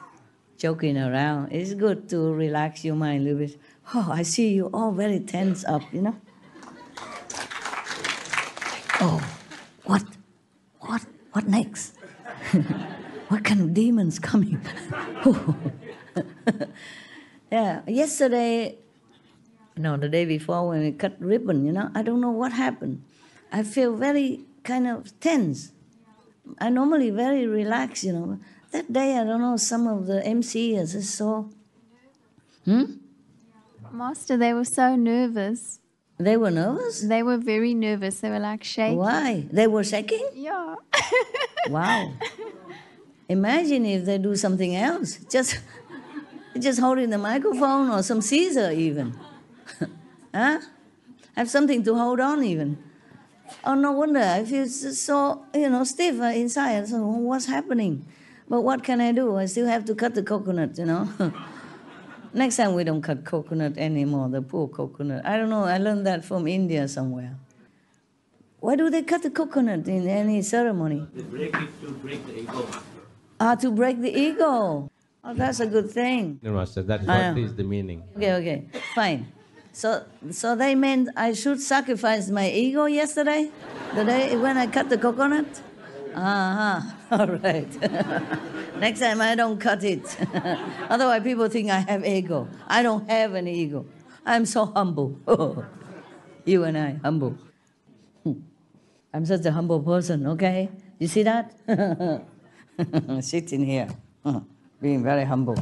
joking 0.59 0.99
around. 0.99 1.53
It's 1.53 1.73
good 1.75 2.09
to 2.11 2.33
relax 2.35 2.85
your 2.85 2.97
mind 2.97 3.23
a 3.23 3.25
little 3.25 3.47
bit. 3.47 3.59
Oh, 3.95 4.09
I 4.13 4.23
see 4.23 4.51
you 4.51 4.71
all 4.75 4.93
very 4.93 5.21
tense 5.21 5.65
up, 5.65 5.83
you 5.93 6.03
know? 6.03 6.17
Oh, 9.01 9.23
what? 9.85 10.05
What? 10.81 11.07
What 11.33 11.49
next? 11.49 11.97
what 13.29 13.43
kind 13.43 13.61
of 13.63 13.73
demons 13.73 14.19
coming? 14.19 14.61
yeah, 17.51 17.81
yesterday, 17.87 18.77
no, 19.77 19.97
the 19.97 20.09
day 20.09 20.27
before 20.27 20.69
when 20.69 20.81
we 20.81 20.93
cut 20.93 21.17
ribbon, 21.21 21.65
you 21.65 21.73
know, 21.73 21.91
I 21.95 22.03
don't 22.03 22.21
know 22.21 22.31
what 22.31 22.53
happened. 22.53 23.03
I 23.51 23.63
feel 23.63 23.97
very 23.97 24.45
kind 24.63 24.87
of 24.87 25.19
tense. 25.21 25.73
I 26.59 26.69
normally 26.69 27.11
very 27.11 27.47
relaxed, 27.47 28.05
you 28.05 28.13
know. 28.13 28.39
That 28.71 28.93
day, 28.93 29.19
I 29.19 29.25
don't 29.25 29.41
know, 29.41 29.57
some 29.57 29.87
of 29.87 30.07
the 30.07 30.23
MCs 30.23 30.97
I 30.97 31.01
saw. 31.01 31.45
Hmm? 32.65 32.85
Master, 33.93 34.37
they 34.37 34.53
were 34.53 34.65
so 34.65 34.95
nervous. 34.95 35.81
They 36.19 36.37
were 36.37 36.51
nervous? 36.51 37.01
They 37.01 37.23
were 37.23 37.39
very 37.39 37.75
nervous. 37.75 38.21
They 38.21 38.31
were 38.31 38.39
like 38.39 38.63
shaking. 38.63 38.99
Why? 38.99 39.47
They 39.51 39.67
were 39.67 39.85
shaking? 39.85 40.27
Yeah. 40.35 40.77
Wow. 41.69 42.15
Imagine 43.29 43.85
if 43.85 44.07
they 44.07 44.17
do 44.19 44.35
something 44.35 44.75
else. 44.75 45.19
Just 45.31 45.61
just 46.59 46.81
holding 46.81 47.11
the 47.11 47.19
microphone 47.19 47.91
or 47.91 48.03
some 48.03 48.23
scissor 48.23 48.71
even. 48.73 49.15
huh? 50.35 50.59
Have 51.37 51.51
something 51.51 51.85
to 51.85 51.95
hold 51.95 52.19
on 52.19 52.43
even. 52.43 52.79
Oh 53.63 53.75
no 53.75 53.93
wonder 53.93 54.21
I 54.21 54.45
feel 54.45 54.67
so 54.67 55.45
you 55.55 55.69
know 55.69 55.85
stiff 55.85 56.19
uh, 56.19 56.33
inside. 56.33 56.89
So 56.89 57.05
what's 57.05 57.47
happening? 57.47 58.07
But 58.51 58.63
what 58.63 58.83
can 58.83 59.01
I 59.01 59.13
do? 59.13 59.37
I 59.37 59.47
still 59.47 59.69
have 59.69 59.85
to 59.85 59.95
cut 59.95 60.17
the 60.17 60.25
coconut, 60.25 60.77
you 60.77 60.85
know. 60.85 61.09
Next 62.35 62.57
time 62.57 62.75
we 62.75 62.83
don't 62.83 63.01
cut 63.01 63.25
coconut 63.25 63.79
anymore, 63.79 64.29
the 64.29 64.43
poor 64.43 64.67
coconut. 64.67 65.25
I 65.25 65.37
don't 65.37 65.51
know, 65.51 65.63
I 65.65 65.79
learned 65.79 66.05
that 66.09 66.25
from 66.25 66.49
India 66.49 66.89
somewhere. 66.89 67.37
Why 68.59 68.75
do 68.75 68.91
they 68.91 69.03
cut 69.03 69.23
the 69.23 69.31
coconut 69.31 69.87
in 69.87 70.09
any 70.09 70.43
ceremony? 70.43 71.07
They 71.15 71.23
break 71.23 71.55
it 71.55 71.81
to 71.81 71.91
break 71.93 72.27
the 72.27 72.41
ego. 72.41 72.69
Ah, 73.39 73.55
to 73.55 73.71
break 73.71 74.01
the 74.01 74.13
ego. 74.13 74.91
Oh, 75.23 75.35
that's 75.35 75.61
a 75.61 75.67
good 75.67 75.91
thing. 75.91 76.41
No, 76.43 76.53
Master, 76.53 76.83
that's 76.83 77.07
I 77.09 77.31
what 77.31 77.37
know. 77.37 77.45
is 77.45 77.55
the 77.55 77.65
meaning. 77.65 78.03
Okay, 78.17 78.33
okay, 78.35 78.69
fine. 78.97 79.33
So, 79.73 80.05
so 80.33 80.57
they 80.57 80.75
meant 80.75 81.09
I 81.17 81.35
should 81.35 81.61
sacrifice 81.61 82.29
my 82.31 82.51
ego 82.51 82.87
yesterday, 82.87 83.51
the 83.95 84.05
day 84.05 84.37
when 84.37 84.59
I 84.59 84.67
cut 84.67 84.89
the 84.89 84.99
coconut. 84.99 85.47
Huh. 86.15 86.81
All 87.11 87.27
right. 87.27 87.69
Next 88.81 89.01
time 89.01 89.21
I 89.21 89.35
don't 89.35 89.59
cut 89.59 89.85
it. 89.85 90.17
Otherwise, 90.91 91.23
people 91.23 91.49
think 91.49 91.71
I 91.71 91.81
have 91.81 92.05
ego. 92.05 92.49
I 92.67 92.83
don't 92.83 93.09
have 93.09 93.35
any 93.35 93.55
ego. 93.55 93.87
I'm 94.25 94.47
so 94.47 94.67
humble. 94.67 95.17
you 96.45 96.65
and 96.65 96.79
I, 96.79 96.99
humble. 97.03 97.37
I'm 99.13 99.27
such 99.27 99.45
a 99.45 99.53
humble 99.53 99.81
person. 99.81 100.27
Okay, 100.29 100.69
you 100.99 101.09
see 101.09 101.25
that? 101.25 101.53
Sitting 103.21 103.65
here, 103.65 103.89
being 104.81 105.03
very 105.03 105.25
humble. 105.25 105.57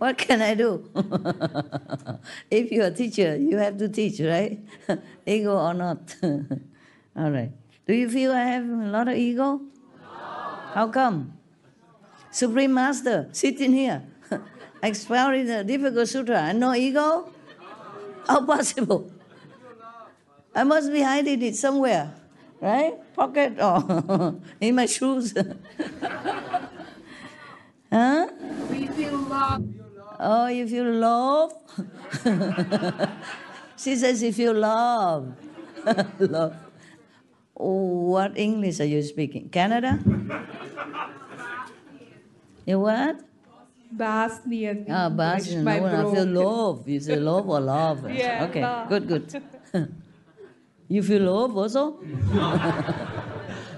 What 0.00 0.16
can 0.16 0.40
I 0.40 0.54
do? 0.54 0.88
if 2.50 2.72
you're 2.72 2.86
a 2.86 2.90
teacher, 2.90 3.36
you 3.36 3.58
have 3.58 3.76
to 3.76 3.88
teach, 3.88 4.18
right? 4.20 4.58
ego 5.26 5.54
or 5.54 5.74
not. 5.74 6.16
All 6.22 7.30
right. 7.30 7.52
Do 7.86 7.92
you 7.92 8.08
feel 8.08 8.32
I 8.32 8.44
have 8.44 8.64
a 8.64 8.88
lot 8.88 9.08
of 9.08 9.16
ego? 9.16 9.60
How 10.72 10.88
come? 10.88 11.36
Supreme 12.30 12.72
Master, 12.72 13.28
sitting 13.32 13.74
here, 13.74 14.02
expounding 14.82 15.44
the 15.46 15.64
difficult 15.64 16.08
sutra, 16.08 16.48
and 16.48 16.60
no 16.60 16.74
ego? 16.74 17.30
How 18.26 18.46
possible? 18.46 19.12
I 20.54 20.64
must 20.64 20.90
be 20.90 21.02
hiding 21.02 21.42
it 21.42 21.56
somewhere, 21.56 22.14
right? 22.58 22.94
Pocket 23.14 23.60
or 23.60 24.40
in 24.62 24.76
my 24.76 24.86
shoes. 24.86 25.34
huh? 27.92 28.28
We 28.70 28.86
feel 28.86 29.18
love. 29.28 29.79
Oh, 30.20 30.46
if 30.48 30.70
you 30.70 30.84
love? 30.84 31.52
she 33.76 33.96
says 33.96 34.22
if 34.22 34.38
you 34.38 34.52
love. 34.52 35.32
love. 36.20 36.56
What 37.54 38.36
English 38.36 38.80
are 38.80 38.84
you 38.84 39.00
speaking? 39.02 39.48
Canada? 39.48 39.98
you 42.66 42.80
what? 42.80 43.20
Bosnia. 43.90 44.76
Ah, 44.90 45.08
Bosnian. 45.08 45.64
No, 45.64 45.86
I 45.86 46.04
feel 46.04 46.26
love. 46.26 46.86
You 46.86 47.00
say 47.00 47.16
love 47.16 47.48
or 47.48 47.60
love? 47.60 48.04
Yeah, 48.12 48.44
Okay, 48.44 48.60
love. 48.62 48.88
good, 48.88 49.08
good. 49.08 49.24
you 50.88 51.02
feel 51.02 51.22
love 51.22 51.56
also? 51.56 51.96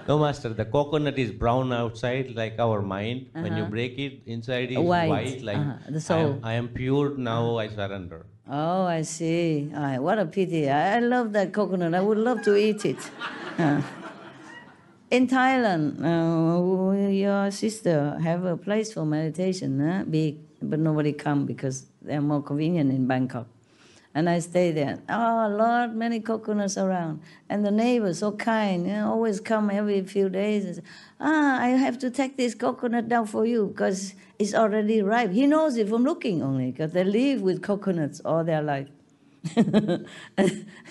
No, 0.09 0.18
Master, 0.18 0.49
the 0.52 0.64
coconut 0.64 1.16
is 1.18 1.30
brown 1.30 1.73
outside 1.73 2.35
like 2.35 2.59
our 2.59 2.82
mind. 2.82 3.26
When 3.32 3.56
you 3.56 3.64
break 3.64 3.99
it, 3.99 4.23
inside 4.26 4.73
is 4.73 4.78
White. 4.78 5.09
white, 5.09 5.42
like 5.42 5.59
Uh-huh, 5.59 5.90
the 5.90 5.97
I, 5.97 6.00
soul. 6.00 6.26
am, 6.35 6.40
I 6.44 6.52
am 6.54 6.68
pure 6.68 7.16
now, 7.16 7.56
I 7.56 7.68
surrender. 7.68 8.26
Oh, 8.50 8.82
I 8.85 9.02
see. 9.02 9.71
Ah, 9.75 9.97
what 9.99 10.18
a 10.18 10.26
pity. 10.26 10.68
I, 10.68 10.97
I 10.97 10.99
love 11.00 11.32
that 11.32 11.52
coconut. 11.52 11.94
I 11.94 12.00
would 12.00 12.18
love 12.18 12.42
to 12.42 12.56
eat 12.56 12.85
it. 12.85 12.99
Uh, 13.59 13.80
in 15.11 15.28
Thailand, 15.28 16.02
uh, 16.02 17.09
your 17.09 17.50
sister 17.52 18.18
have 18.21 18.44
a 18.44 18.56
place 18.56 18.92
for 18.92 19.04
meditation, 19.06 19.78
huh? 19.78 20.04
big, 20.11 20.38
but 20.61 20.80
nobody 20.80 21.12
come 21.12 21.47
because 21.47 21.87
they're 22.02 22.21
more 22.21 22.42
convenient 22.42 22.90
in 22.90 23.06
Bangkok. 23.06 23.47
And 24.14 24.28
I 24.28 24.40
stay 24.40 24.73
there. 24.73 24.99
Oh, 25.09 25.49
Lord, 25.59 25.95
many 25.95 26.21
coconuts 26.21 26.76
around. 26.76 27.23
And 27.49 27.64
the 27.64 27.71
neighbors 27.71 28.19
so 28.19 28.33
kind, 28.33 28.87
you 28.87 28.92
know, 28.92 29.11
always 29.11 29.40
come 29.40 29.71
every 29.71 30.02
few 30.02 30.28
days 30.28 30.64
and 30.66 30.76
say, 30.76 30.83
ah, 31.19 31.59
I 31.61 31.69
have 31.69 31.99
to 32.00 32.11
take 32.11 32.37
this 32.37 32.54
coconut 32.54 33.09
down 33.09 33.26
for 33.26 33.47
you 33.47 33.69
because 33.69 34.14
it's 34.38 34.54
already 34.54 35.00
ripe. 35.00 35.31
He 35.31 35.47
knows 35.47 35.76
it 35.78 35.88
from 35.88 36.04
looking 36.04 36.42
only 36.42 36.73
because 36.73 36.92
they 36.92 37.04
live 37.04 37.40
with 37.40 37.62
coconuts 37.62 38.21
all 38.21 38.45
their 38.45 38.62
life. 38.62 38.88
yeah, 39.57 40.07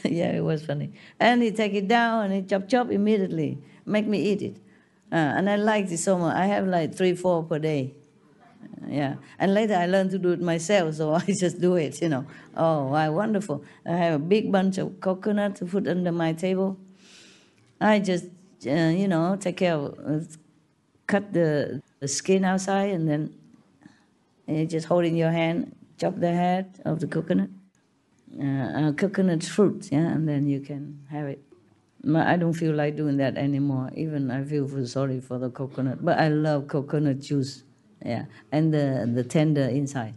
it 0.03 0.43
was 0.43 0.65
funny. 0.65 0.91
And 1.19 1.43
he 1.43 1.51
take 1.51 1.73
it 1.73 1.87
down 1.87 2.25
and 2.25 2.33
he 2.33 2.41
chop 2.41 2.67
chop 2.67 2.91
immediately, 2.91 3.59
make 3.85 4.07
me 4.07 4.19
eat 4.19 4.41
it. 4.41 4.57
Uh, 5.11 5.15
and 5.15 5.49
I 5.49 5.57
liked 5.57 5.91
it 5.91 5.99
so 5.99 6.17
much. 6.17 6.35
I 6.35 6.45
have 6.45 6.67
like 6.67 6.95
three, 6.95 7.15
four 7.15 7.43
per 7.43 7.59
day. 7.59 7.93
Yeah, 8.87 9.15
and 9.39 9.53
later 9.53 9.75
I 9.75 9.85
learned 9.85 10.11
to 10.11 10.19
do 10.19 10.31
it 10.31 10.41
myself, 10.41 10.95
so 10.95 11.13
I 11.15 11.25
just 11.25 11.61
do 11.61 11.75
it, 11.75 12.01
you 12.01 12.09
know. 12.09 12.25
Oh, 12.55 12.87
wow, 12.87 13.11
wonderful. 13.11 13.63
I 13.85 13.91
have 13.95 14.13
a 14.15 14.23
big 14.23 14.51
bunch 14.51 14.77
of 14.77 14.99
coconut 14.99 15.55
to 15.57 15.65
put 15.65 15.87
under 15.87 16.11
my 16.11 16.33
table. 16.33 16.77
I 17.79 17.99
just, 17.99 18.25
uh, 18.67 18.91
you 18.93 19.07
know, 19.07 19.35
take 19.39 19.57
care 19.57 19.75
of, 19.75 19.97
uh, 20.05 20.19
cut 21.07 21.33
the, 21.33 21.81
the 21.99 22.07
skin 22.07 22.45
outside 22.45 22.91
and 22.91 23.07
then 23.09 23.33
you 24.47 24.65
just 24.65 24.87
hold 24.87 25.05
in 25.05 25.15
your 25.15 25.31
hand, 25.31 25.75
chop 25.97 26.19
the 26.19 26.31
head 26.31 26.79
of 26.85 26.99
the 26.99 27.07
coconut. 27.07 27.49
Uh, 28.39 28.45
uh, 28.45 28.91
coconut 28.93 29.43
fruit, 29.43 29.89
yeah, 29.91 30.07
and 30.13 30.27
then 30.27 30.47
you 30.47 30.61
can 30.61 30.99
have 31.09 31.27
it. 31.27 31.41
I 32.15 32.37
don't 32.37 32.53
feel 32.53 32.73
like 32.73 32.95
doing 32.95 33.17
that 33.17 33.37
anymore. 33.37 33.91
Even 33.95 34.31
I 34.31 34.43
feel 34.43 34.67
sorry 34.87 35.19
for 35.19 35.37
the 35.37 35.49
coconut, 35.49 36.03
but 36.03 36.17
I 36.17 36.29
love 36.29 36.67
coconut 36.67 37.19
juice, 37.19 37.63
yeah, 38.05 38.25
and 38.51 38.73
the 38.73 39.09
the 39.13 39.23
tender 39.23 39.63
inside. 39.63 40.13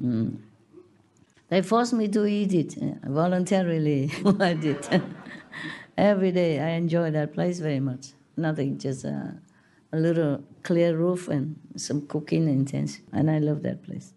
Mm. 0.00 0.38
They 1.48 1.62
forced 1.62 1.94
me 1.94 2.08
to 2.08 2.26
eat 2.26 2.52
it 2.52 2.76
yeah, 2.76 2.94
voluntarily. 3.04 4.10
I 4.40 4.54
did 4.54 4.86
every 5.96 6.30
day. 6.30 6.60
I 6.60 6.70
enjoy 6.70 7.10
that 7.12 7.32
place 7.32 7.58
very 7.58 7.80
much. 7.80 8.08
Nothing, 8.36 8.78
just 8.78 9.04
a, 9.04 9.34
a 9.92 9.98
little 9.98 10.44
clear 10.62 10.96
roof 10.96 11.28
and 11.28 11.56
some 11.76 12.06
cooking 12.06 12.48
intense, 12.48 13.00
and 13.12 13.30
I 13.30 13.38
love 13.38 13.62
that 13.62 13.82
place, 13.82 14.12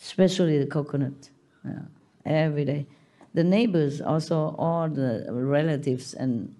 especially 0.00 0.58
the 0.58 0.66
coconut. 0.66 1.30
Yeah, 1.64 1.80
every 2.24 2.64
day. 2.64 2.86
The 3.34 3.44
neighbors 3.44 4.00
also, 4.00 4.54
all 4.58 4.88
the 4.88 5.26
relatives 5.28 6.14
and 6.14 6.54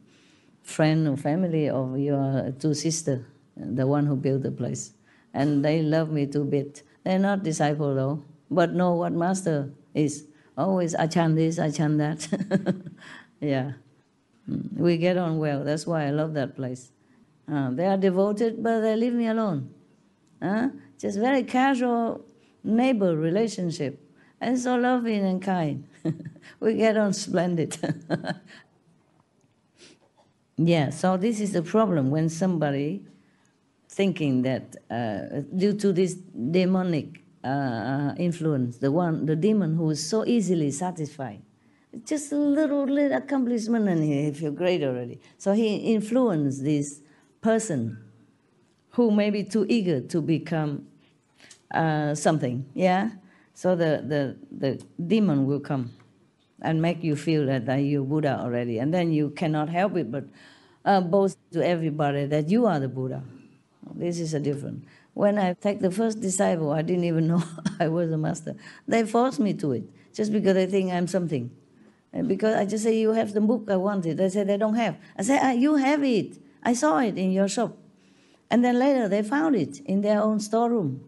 friend 0.63 1.09
or 1.09 1.17
family 1.17 1.69
of 1.69 1.99
your 1.99 2.53
two 2.59 2.75
sister, 2.75 3.27
the 3.57 3.87
one 3.87 4.07
who 4.07 4.17
built 4.17 4.43
the 4.43 4.51
place, 4.51 4.93
and 5.39 5.65
they 5.65 5.83
love 5.83 6.11
me 6.11 6.27
to 6.35 6.45
bit. 6.45 6.83
They're 7.05 7.19
not 7.19 7.43
disciple 7.45 7.95
though, 7.95 8.25
but 8.51 8.75
know 8.75 8.93
what 8.95 9.13
master 9.13 9.71
is. 9.95 10.27
Always 10.57 10.95
I 10.95 11.07
chant 11.07 11.37
this, 11.37 11.59
I 11.59 11.71
chant 11.71 11.99
that. 11.99 12.21
Yeah. 13.41 13.73
Mm, 14.51 14.77
We 14.77 14.97
get 14.99 15.17
on 15.17 15.39
well. 15.39 15.63
That's 15.65 15.87
why 15.87 16.07
I 16.07 16.11
love 16.11 16.35
that 16.35 16.57
place. 16.57 16.91
Uh, 17.51 17.71
they 17.71 17.87
are 17.87 17.97
devoted, 17.97 18.63
but 18.63 18.81
they 18.81 18.97
leave 18.97 19.15
me 19.15 19.29
alone. 19.29 19.71
Huh? 20.43 20.71
Just 20.99 21.19
very 21.19 21.45
casual 21.45 22.25
neighbor 22.65 23.17
relationship. 23.17 24.01
And 24.41 24.59
so 24.59 24.77
loving 24.77 25.25
and 25.25 25.41
kind. 25.43 25.87
we 26.61 26.75
get 26.75 26.97
on 26.97 27.13
splendid. 27.13 27.79
yeah, 30.57 30.91
so 30.91 31.17
this 31.17 31.41
is 31.41 31.53
the 31.53 31.63
problem 31.63 32.11
when 32.11 32.29
somebody 32.29 33.05
thinking 33.99 34.43
that 34.43 34.77
uh, 34.93 35.41
due 35.57 35.73
to 35.73 35.93
this 35.93 36.15
demonic 36.15 37.21
uh, 37.43 38.15
influence, 38.17 38.79
the 38.79 38.93
one, 38.93 39.27
the 39.27 39.35
demon 39.35 39.75
who 39.75 39.91
is 39.91 40.09
so 40.09 40.25
easily 40.25 40.71
satisfied, 40.71 41.43
just 42.07 42.31
a 42.31 42.37
little, 42.37 42.85
little 42.85 43.19
accomplishment 43.19 43.89
and 43.89 44.05
he 44.05 44.31
feel 44.31 44.53
great 44.53 44.85
already. 44.85 45.21
So 45.37 45.53
he 45.53 45.79
influenced 45.97 46.63
this 46.63 47.01
person 47.41 47.99
who 48.91 49.11
may 49.11 49.31
be 49.31 49.43
too 49.43 49.67
eager 49.69 50.01
to 50.01 50.23
become 50.23 50.87
uh, 51.75 52.15
something, 52.15 52.67
yeah? 52.75 53.11
So 53.55 53.75
the, 53.75 54.05
the, 54.07 54.37
the 54.53 54.81
demon 55.09 55.45
will 55.45 55.59
come 55.59 55.91
and 56.63 56.81
make 56.81 57.03
you 57.03 57.17
feel 57.17 57.47
that, 57.47 57.67
that 57.67 57.79
you're 57.79 58.05
Buddha 58.05 58.39
already. 58.39 58.79
And 58.79 58.95
then 58.95 59.11
you 59.13 59.31
cannot 59.31 59.69
help 59.69 59.97
it 59.97 60.13
but 60.13 60.23
uh, 60.85 61.01
boast 61.01 61.37
to 61.51 61.67
everybody 61.67 62.27
that 62.27 62.49
you 62.49 62.67
are 62.67 62.79
the 62.79 62.89
Buddha. 62.89 63.25
This 63.99 64.21
is 64.21 64.33
a 64.33 64.41
different. 64.41 64.85
When 65.13 65.39
I 65.39 65.55
take 65.55 65.81
the 65.81 65.91
first 65.91 66.21
disciple, 66.21 66.71
I 66.71 66.83
didn't 66.83 67.05
even 67.05 67.27
know 67.33 67.43
I 67.81 67.89
was 67.89 68.11
a 68.13 68.19
master. 68.19 68.57
They 68.87 69.05
forced 69.05 69.41
me 69.41 69.55
to 69.55 69.73
it 69.73 69.85
just 70.15 70.33
because 70.33 70.55
they 70.55 70.67
think 70.67 70.93
I'm 70.93 71.09
something. 71.09 71.51
And 72.13 72.29
because 72.29 72.55
I 72.55 72.65
just 72.65 72.85
say, 72.85 72.99
You 72.99 73.13
have 73.13 73.35
the 73.35 73.41
book 73.41 73.69
I 73.69 73.77
wanted. 73.77 74.17
They 74.17 74.29
say, 74.29 74.45
They 74.45 74.57
don't 74.57 74.77
have. 74.77 74.97
I 75.19 75.23
say, 75.23 75.39
ah, 75.43 75.51
You 75.51 75.75
have 75.77 76.05
it. 76.05 76.39
I 76.63 76.73
saw 76.73 76.99
it 77.01 77.19
in 77.19 77.33
your 77.33 77.49
shop. 77.49 77.77
And 78.51 78.65
then 78.65 78.79
later 78.79 79.09
they 79.09 79.23
found 79.23 79.57
it 79.57 79.81
in 79.81 80.01
their 80.01 80.23
own 80.23 80.41
storeroom. 80.41 81.05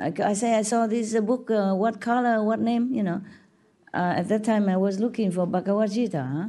I, 0.00 0.32
say, 0.32 0.54
I 0.54 0.62
saw 0.62 0.86
this 0.86 1.14
uh, 1.14 1.20
book, 1.20 1.50
uh, 1.50 1.74
what 1.74 2.00
color, 2.00 2.42
what 2.42 2.58
name, 2.58 2.92
you 2.92 3.02
know. 3.02 3.20
Uh, 3.92 4.14
at 4.16 4.28
that 4.28 4.44
time, 4.44 4.68
I 4.68 4.76
was 4.78 4.98
looking 4.98 5.30
for 5.30 5.46
Bhagavad 5.46 5.92
Gita. 5.92 6.22
Huh? 6.22 6.48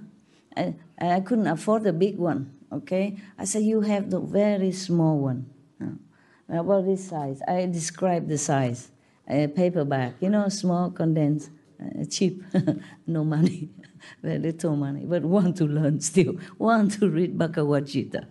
I, 0.56 0.76
I 1.16 1.20
couldn't 1.20 1.48
afford 1.48 1.84
the 1.84 1.92
big 1.92 2.18
one, 2.18 2.54
okay? 2.72 3.18
I 3.38 3.46
said, 3.46 3.64
You 3.64 3.82
have 3.82 4.10
the 4.10 4.20
very 4.20 4.72
small 4.72 5.20
one. 5.20 5.46
Uh, 5.82 6.60
about 6.60 6.86
this 6.86 7.08
size. 7.08 7.42
I 7.48 7.66
described 7.66 8.28
the 8.28 8.38
size. 8.38 8.92
A 9.28 9.48
paperback, 9.48 10.16
you 10.20 10.30
know, 10.30 10.50
small, 10.50 10.92
condensed, 10.92 11.52
uh, 11.82 12.04
cheap, 12.10 12.44
no 13.08 13.24
money, 13.24 13.70
very 14.22 14.40
little 14.40 14.76
money, 14.76 15.06
but 15.06 15.22
want 15.24 15.56
to 15.58 15.66
learn 15.66 16.02
still, 16.02 16.36
want 16.58 16.94
to 16.94 17.10
read 17.10 17.38
Bhagavad 17.38 17.88
Gita. 17.88 18.28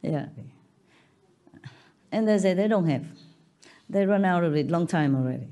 yeah. 0.00 0.26
And 2.10 2.26
they 2.26 2.38
say 2.38 2.54
they 2.54 2.68
don't 2.68 2.88
have. 2.88 3.04
They 3.90 4.06
run 4.06 4.24
out 4.24 4.44
of 4.44 4.56
it 4.56 4.70
long 4.70 4.86
time 4.86 5.14
already. 5.14 5.48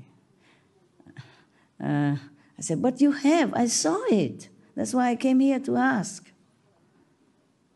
Uh, 1.83 2.15
I 2.57 2.61
said, 2.61 2.81
but 2.81 3.01
you 3.01 3.11
have. 3.11 3.53
I 3.53 3.67
saw 3.67 4.01
it. 4.09 4.49
That's 4.75 4.93
why 4.93 5.09
I 5.09 5.15
came 5.15 5.41
here 5.41 5.59
to 5.59 5.75
ask. 5.75 6.31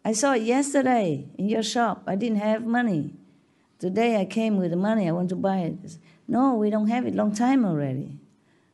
I 0.07 0.13
saw 0.13 0.35
it 0.35 0.43
yesterday 0.43 1.27
in 1.37 1.49
your 1.49 1.61
shop. 1.61 2.03
I 2.07 2.15
didn't 2.15 2.37
have 2.37 2.65
money. 2.65 3.13
Today 3.77 4.21
I 4.21 4.23
came 4.23 4.55
with 4.55 4.71
the 4.71 4.77
money. 4.77 5.05
I 5.05 5.11
want 5.11 5.27
to 5.31 5.35
buy 5.35 5.57
it. 5.57 5.75
Said, 5.83 5.99
no, 6.29 6.55
we 6.55 6.69
don't 6.69 6.87
have 6.87 7.05
it. 7.05 7.13
Long 7.13 7.35
time 7.35 7.65
already. 7.65 8.17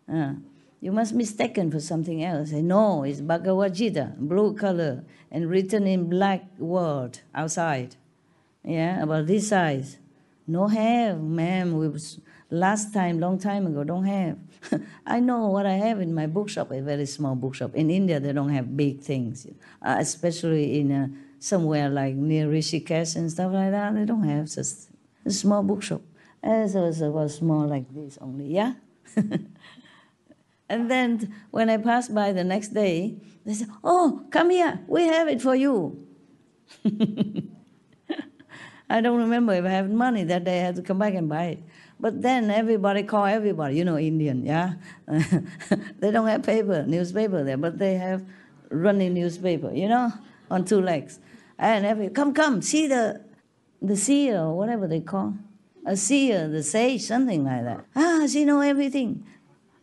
Uh, 0.08 0.34
you 0.80 0.92
must 0.92 1.16
mistaken 1.16 1.72
for 1.72 1.80
something 1.80 2.24
else. 2.24 2.50
I 2.50 2.58
say, 2.58 2.62
no, 2.62 3.02
it's 3.02 3.20
Bhagavad 3.20 3.74
Gita, 3.74 4.14
blue 4.20 4.54
color, 4.54 5.06
and 5.32 5.50
written 5.50 5.88
in 5.88 6.08
black 6.08 6.44
word 6.60 7.22
outside. 7.34 7.96
Yeah, 8.64 9.02
about 9.02 9.26
this 9.26 9.48
size. 9.48 9.98
No 10.46 10.68
have, 10.68 11.20
ma'am. 11.20 11.80
We 11.80 11.88
was, 11.88 12.20
last 12.54 12.94
time, 12.94 13.20
long 13.20 13.40
time 13.40 13.66
ago, 13.66 13.84
don't 13.84 14.06
have. 14.06 14.38
I 15.06 15.20
know 15.20 15.48
what 15.48 15.66
I 15.66 15.74
have 15.74 16.00
in 16.00 16.14
my 16.14 16.28
bookshop, 16.28 16.72
a 16.72 16.82
very 16.82 17.06
small 17.06 17.36
bookshop. 17.36 17.76
In 17.76 17.90
India, 17.90 18.20
they 18.20 18.32
don't 18.32 18.50
have 18.50 18.78
big 18.78 19.02
things, 19.02 19.48
uh, 19.82 19.96
especially 20.00 20.80
in 20.80 20.92
uh, 20.92 21.08
somewhere 21.40 21.90
like 21.90 22.16
near 22.16 22.48
Rishikesh 22.48 23.16
and 23.16 23.32
stuff 23.32 23.52
like 23.52 23.72
that. 23.72 23.96
They 23.96 24.06
don't 24.06 24.24
have 24.24 24.46
just 24.50 24.90
a 25.26 25.32
small 25.32 25.64
bookshop. 25.64 26.02
Was, 26.44 26.76
it 26.76 27.10
was 27.10 27.36
small 27.36 27.68
like 27.68 27.92
this 27.94 28.18
only, 28.22 28.54
yeah? 28.54 28.74
and 30.70 30.92
then 30.92 31.34
when 31.52 31.70
I 31.70 31.78
passed 31.78 32.14
by 32.14 32.34
the 32.34 32.44
next 32.44 32.74
day, 32.74 33.16
they 33.46 33.54
said, 33.54 33.70
Oh, 33.84 34.26
come 34.30 34.50
here, 34.52 34.82
we 34.88 35.04
have 35.08 35.28
it 35.28 35.42
for 35.42 35.56
you. 35.56 36.06
I 38.90 39.02
don't 39.02 39.18
remember 39.18 39.54
if 39.54 39.66
I 39.66 39.70
had 39.70 39.90
money 39.92 40.24
that 40.26 40.44
day, 40.44 40.60
I 40.60 40.66
had 40.66 40.76
to 40.76 40.82
come 40.82 41.00
back 41.00 41.14
and 41.16 41.28
buy 41.28 41.46
it. 41.46 41.64
But 42.00 42.22
then 42.22 42.52
everybody 42.52 43.04
call 43.04 43.26
everybody, 43.26 43.78
you 43.78 43.86
know, 43.86 43.98
Indian, 43.98 44.46
yeah? 44.46 44.74
they 46.00 46.12
don't 46.12 46.28
have 46.28 46.44
paper, 46.44 46.84
newspaper 46.86 47.44
there, 47.44 47.58
but 47.58 47.78
they 47.78 47.96
have 47.96 48.26
running 48.70 49.14
newspaper, 49.14 49.72
you 49.72 49.88
know, 49.88 50.12
on 50.52 50.66
two 50.66 50.82
legs. 50.82 51.20
And 51.58 51.86
every, 51.86 52.10
come, 52.10 52.34
come, 52.34 52.62
see 52.62 52.88
the, 52.88 53.24
the 53.82 53.96
seer 53.96 54.38
or 54.38 54.58
whatever 54.58 54.88
they 54.88 55.00
call. 55.00 55.36
A 55.86 55.96
seer, 55.96 56.48
the 56.48 56.64
sage, 56.64 57.04
something 57.04 57.44
like 57.44 57.64
that. 57.64 57.86
Ah, 57.96 58.26
she 58.28 58.46
know 58.46 58.62
everything. 58.62 59.26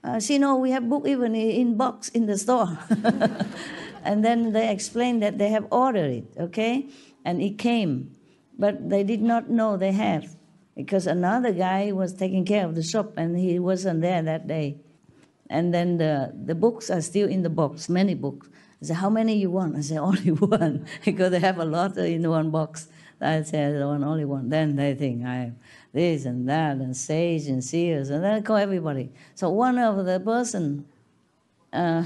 Uh, 0.02 0.18
she 0.18 0.38
know 0.38 0.56
we 0.56 0.70
have 0.70 0.88
book 0.88 1.06
even 1.06 1.34
in 1.34 1.76
box 1.76 2.08
in 2.08 2.26
the 2.26 2.38
store. 2.38 2.78
and 4.04 4.24
then 4.24 4.52
they 4.52 4.70
explain 4.70 5.20
that 5.20 5.38
they 5.38 5.50
have 5.50 5.66
ordered 5.70 6.10
it, 6.10 6.24
okay? 6.38 6.88
And 7.24 7.42
it 7.42 7.58
came. 7.58 8.16
But 8.58 8.88
they 8.88 9.04
did 9.04 9.20
not 9.20 9.50
know 9.50 9.76
they 9.76 9.92
have 9.92 10.36
because 10.84 11.06
another 11.06 11.52
guy 11.52 11.92
was 11.92 12.12
taking 12.12 12.44
care 12.44 12.64
of 12.64 12.74
the 12.74 12.82
shop 12.82 13.14
and 13.16 13.38
he 13.38 13.58
wasn't 13.58 14.00
there 14.02 14.22
that 14.22 14.46
day. 14.46 14.76
And 15.48 15.74
then 15.74 15.98
the, 15.98 16.32
the 16.44 16.54
books 16.54 16.90
are 16.90 17.00
still 17.00 17.28
in 17.28 17.42
the 17.42 17.50
box, 17.50 17.88
many 17.88 18.14
books. 18.14 18.48
I 18.82 18.86
said, 18.86 18.96
how 18.96 19.10
many 19.10 19.36
you 19.36 19.50
want? 19.50 19.76
I 19.76 19.80
said, 19.80 19.98
only 20.10 20.30
one, 20.30 20.86
because 21.04 21.30
they 21.30 21.40
have 21.40 21.58
a 21.58 21.64
lot 21.64 21.96
in 21.96 22.28
one 22.28 22.50
box. 22.50 22.88
I 23.20 23.42
said, 23.42 23.84
one, 23.84 24.02
only 24.02 24.24
one. 24.24 24.48
Then 24.48 24.76
they 24.76 24.94
think 24.94 25.26
I 25.26 25.52
this 25.92 26.24
and 26.24 26.48
that 26.48 26.76
and 26.76 26.96
sage 26.96 27.46
and 27.46 27.62
seers, 27.62 28.10
and 28.10 28.22
then 28.22 28.34
I 28.34 28.40
call 28.40 28.56
everybody. 28.56 29.10
So 29.34 29.50
one 29.50 29.78
of 29.78 30.04
the 30.06 30.20
person, 30.20 30.86
uh, 31.72 32.04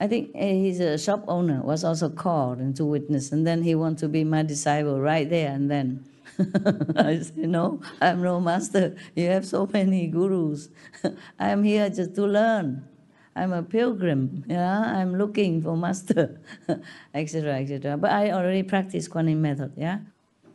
I 0.00 0.06
think 0.06 0.30
uh, 0.34 0.38
he's 0.38 0.80
a 0.80 0.96
shop 0.98 1.24
owner, 1.28 1.62
was 1.62 1.84
also 1.84 2.08
called 2.08 2.60
into 2.60 2.84
witness, 2.84 3.32
and 3.32 3.46
then 3.46 3.62
he 3.62 3.74
want 3.74 3.98
to 4.00 4.08
be 4.08 4.24
my 4.24 4.42
disciple 4.42 5.00
right 5.00 5.28
there 5.28 5.50
and 5.50 5.70
then. 5.70 6.04
I 6.96 7.20
said, 7.20 7.36
no, 7.36 7.80
I'm 8.00 8.22
no 8.22 8.40
master. 8.40 8.96
You 9.14 9.28
have 9.28 9.46
so 9.46 9.68
many 9.72 10.06
gurus. 10.06 10.68
I'm 11.38 11.62
here 11.62 11.88
just 11.90 12.14
to 12.16 12.26
learn. 12.26 12.88
I'm 13.36 13.52
a 13.52 13.62
pilgrim, 13.62 14.44
yeah. 14.46 14.80
I'm 14.80 15.16
looking 15.18 15.60
for 15.60 15.76
master, 15.76 16.40
etc., 17.14 17.54
etc. 17.60 17.96
But 17.96 18.12
I 18.12 18.30
already 18.30 18.62
practice 18.62 19.08
Kuan 19.08 19.40
method, 19.42 19.72
yeah. 19.76 19.98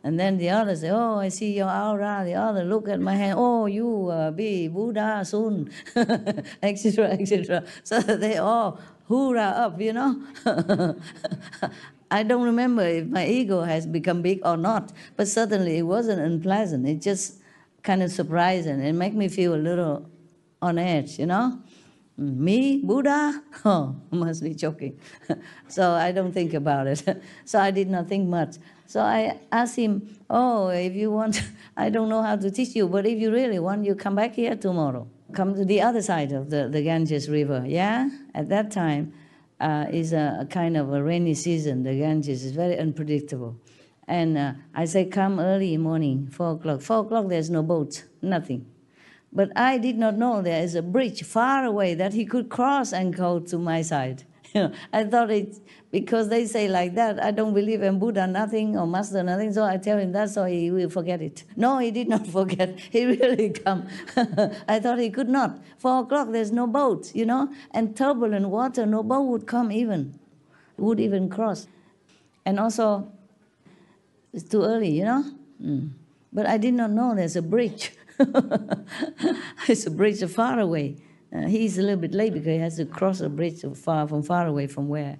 And 0.02 0.18
then 0.18 0.38
the 0.38 0.48
other 0.48 0.74
say, 0.74 0.88
oh, 0.88 1.18
I 1.18 1.28
see 1.28 1.52
your 1.58 1.68
aura. 1.68 2.22
The 2.24 2.34
other 2.34 2.64
look 2.64 2.88
at 2.88 3.00
my 3.00 3.14
hand. 3.14 3.34
Oh, 3.38 3.66
you 3.66 4.08
uh, 4.08 4.30
be 4.30 4.66
Buddha 4.68 5.22
soon, 5.26 5.70
etc., 6.62 7.08
etc. 7.08 7.64
So 7.84 8.00
they 8.00 8.38
all 8.38 8.80
hoorah 9.08 9.68
up, 9.68 9.78
you 9.78 9.92
know. 9.92 10.22
I 12.10 12.22
don't 12.24 12.42
remember 12.42 12.82
if 12.82 13.06
my 13.06 13.26
ego 13.26 13.62
has 13.62 13.86
become 13.86 14.20
big 14.20 14.40
or 14.44 14.56
not, 14.56 14.92
but 15.16 15.28
certainly 15.28 15.78
it 15.78 15.82
wasn't 15.82 16.20
unpleasant. 16.20 16.86
It 16.86 17.00
just 17.00 17.40
kind 17.82 18.02
of 18.02 18.10
surprising. 18.10 18.80
It 18.80 18.92
made 18.92 19.14
me 19.14 19.28
feel 19.28 19.54
a 19.54 19.56
little 19.56 20.08
on 20.60 20.78
edge, 20.78 21.18
you 21.18 21.26
know. 21.26 21.60
Me, 22.16 22.78
Buddha? 22.84 23.42
Oh, 23.64 23.96
must 24.10 24.42
be 24.42 24.54
joking. 24.54 24.98
so 25.68 25.92
I 25.92 26.12
don't 26.12 26.32
think 26.32 26.52
about 26.52 26.86
it. 26.86 27.02
so 27.44 27.58
I 27.58 27.70
did 27.70 27.88
not 27.88 28.08
think 28.08 28.28
much. 28.28 28.56
So 28.86 29.00
I 29.00 29.38
asked 29.52 29.76
him, 29.76 30.18
Oh, 30.28 30.68
if 30.68 30.94
you 30.94 31.10
want, 31.10 31.42
I 31.76 31.90
don't 31.90 32.08
know 32.08 32.22
how 32.22 32.36
to 32.36 32.50
teach 32.50 32.74
you, 32.74 32.88
but 32.88 33.06
if 33.06 33.18
you 33.18 33.30
really 33.30 33.58
want, 33.58 33.84
you 33.84 33.94
come 33.94 34.16
back 34.16 34.34
here 34.34 34.56
tomorrow. 34.56 35.06
Come 35.32 35.54
to 35.54 35.64
the 35.64 35.80
other 35.80 36.02
side 36.02 36.32
of 36.32 36.50
the, 36.50 36.68
the 36.68 36.82
Ganges 36.82 37.30
River. 37.30 37.64
Yeah? 37.66 38.10
At 38.34 38.48
that 38.48 38.70
time, 38.70 39.12
uh, 39.60 39.86
is 39.90 40.12
a, 40.12 40.38
a, 40.40 40.46
kind 40.46 40.76
of 40.76 40.92
a 40.92 41.02
rainy 41.02 41.34
season. 41.34 41.82
The 41.82 41.94
Ganges 41.94 42.44
is 42.44 42.52
very 42.52 42.78
unpredictable. 42.78 43.56
And 44.08 44.36
uh, 44.36 44.52
I 44.74 44.86
say, 44.86 45.04
come 45.04 45.38
early 45.38 45.76
morning, 45.76 46.28
4 46.32 46.52
o'clock. 46.52 46.80
4 46.80 47.00
o'clock, 47.00 47.28
there's 47.28 47.50
no 47.50 47.62
boat, 47.62 48.04
nothing. 48.22 48.66
But 49.32 49.52
I 49.56 49.78
did 49.78 49.96
not 49.96 50.16
know 50.16 50.42
there 50.42 50.62
is 50.62 50.74
a 50.74 50.82
bridge 50.82 51.22
far 51.22 51.64
away 51.64 51.94
that 51.94 52.14
he 52.14 52.24
could 52.24 52.48
cross 52.48 52.92
and 52.92 53.14
go 53.14 53.38
to 53.38 53.58
my 53.58 53.82
side. 53.82 54.24
I 54.92 55.04
thought 55.04 55.30
it 55.30 55.56
because 55.90 56.28
they 56.28 56.46
say 56.46 56.68
like 56.68 56.94
that. 56.94 57.22
I 57.22 57.30
don't 57.30 57.54
believe 57.54 57.82
in 57.82 57.98
Buddha 57.98 58.26
nothing 58.26 58.76
or 58.76 58.86
Master 58.86 59.22
nothing. 59.22 59.52
So 59.52 59.64
I 59.64 59.76
tell 59.76 59.98
him 59.98 60.12
that, 60.12 60.30
so 60.30 60.44
he 60.44 60.70
will 60.70 60.90
forget 60.90 61.20
it. 61.20 61.44
No, 61.56 61.78
he 61.78 61.90
did 61.90 62.08
not 62.08 62.26
forget. 62.38 62.78
He 62.78 63.04
really 63.04 63.50
come. 63.50 63.86
I 64.68 64.80
thought 64.80 64.98
he 64.98 65.10
could 65.10 65.28
not. 65.28 65.58
Four 65.78 66.02
o'clock, 66.02 66.28
there's 66.32 66.52
no 66.52 66.66
boat, 66.66 67.14
you 67.14 67.26
know, 67.26 67.52
and 67.72 67.96
turbulent 67.96 68.48
water, 68.48 68.86
no 68.86 69.02
boat 69.02 69.22
would 69.22 69.46
come 69.46 69.70
even, 69.70 70.18
would 70.76 71.00
even 71.00 71.28
cross. 71.28 71.66
And 72.44 72.58
also, 72.58 73.12
it's 74.32 74.44
too 74.44 74.62
early, 74.62 74.90
you 74.90 75.04
know. 75.04 75.24
Mm. 75.62 75.90
But 76.32 76.46
I 76.46 76.56
did 76.56 76.74
not 76.74 76.90
know 76.90 77.14
there's 77.14 77.36
a 77.36 77.42
bridge. 77.42 77.92
it's 79.68 79.86
a 79.86 79.90
bridge 79.90 80.24
far 80.30 80.60
away. 80.60 80.96
Uh, 81.34 81.46
he's 81.46 81.78
a 81.78 81.82
little 81.82 82.00
bit 82.00 82.12
late 82.12 82.32
because 82.32 82.46
he 82.46 82.58
has 82.58 82.76
to 82.76 82.84
cross 82.84 83.20
a 83.20 83.28
bridge 83.28 83.64
far 83.74 84.08
from 84.08 84.22
far 84.22 84.46
away 84.46 84.66
from 84.66 84.88
where 84.88 85.18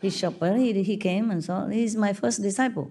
he 0.00 0.10
shop. 0.10 0.34
But 0.40 0.58
he, 0.58 0.82
he 0.82 0.96
came 0.96 1.30
and 1.30 1.42
saw. 1.42 1.68
He's 1.68 1.94
my 1.94 2.12
first 2.12 2.42
disciple. 2.42 2.90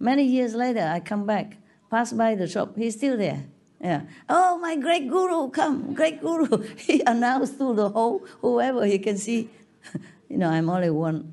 Many 0.00 0.24
years 0.24 0.54
later, 0.54 0.88
I 0.90 1.00
come 1.00 1.26
back, 1.26 1.56
pass 1.90 2.12
by 2.12 2.34
the 2.34 2.46
shop. 2.46 2.76
He's 2.76 2.94
still 2.96 3.16
there. 3.16 3.44
Yeah. 3.80 4.02
Oh, 4.28 4.58
my 4.58 4.76
great 4.76 5.08
guru, 5.08 5.50
come, 5.50 5.94
great 5.94 6.20
guru. 6.20 6.64
He 6.76 7.02
announced 7.06 7.58
to 7.58 7.74
the 7.74 7.90
whole 7.90 8.24
whoever 8.40 8.84
he 8.84 8.98
can 8.98 9.18
see. 9.18 9.50
you 10.28 10.38
know, 10.38 10.48
I'm 10.48 10.68
only 10.68 10.90
one 10.90 11.32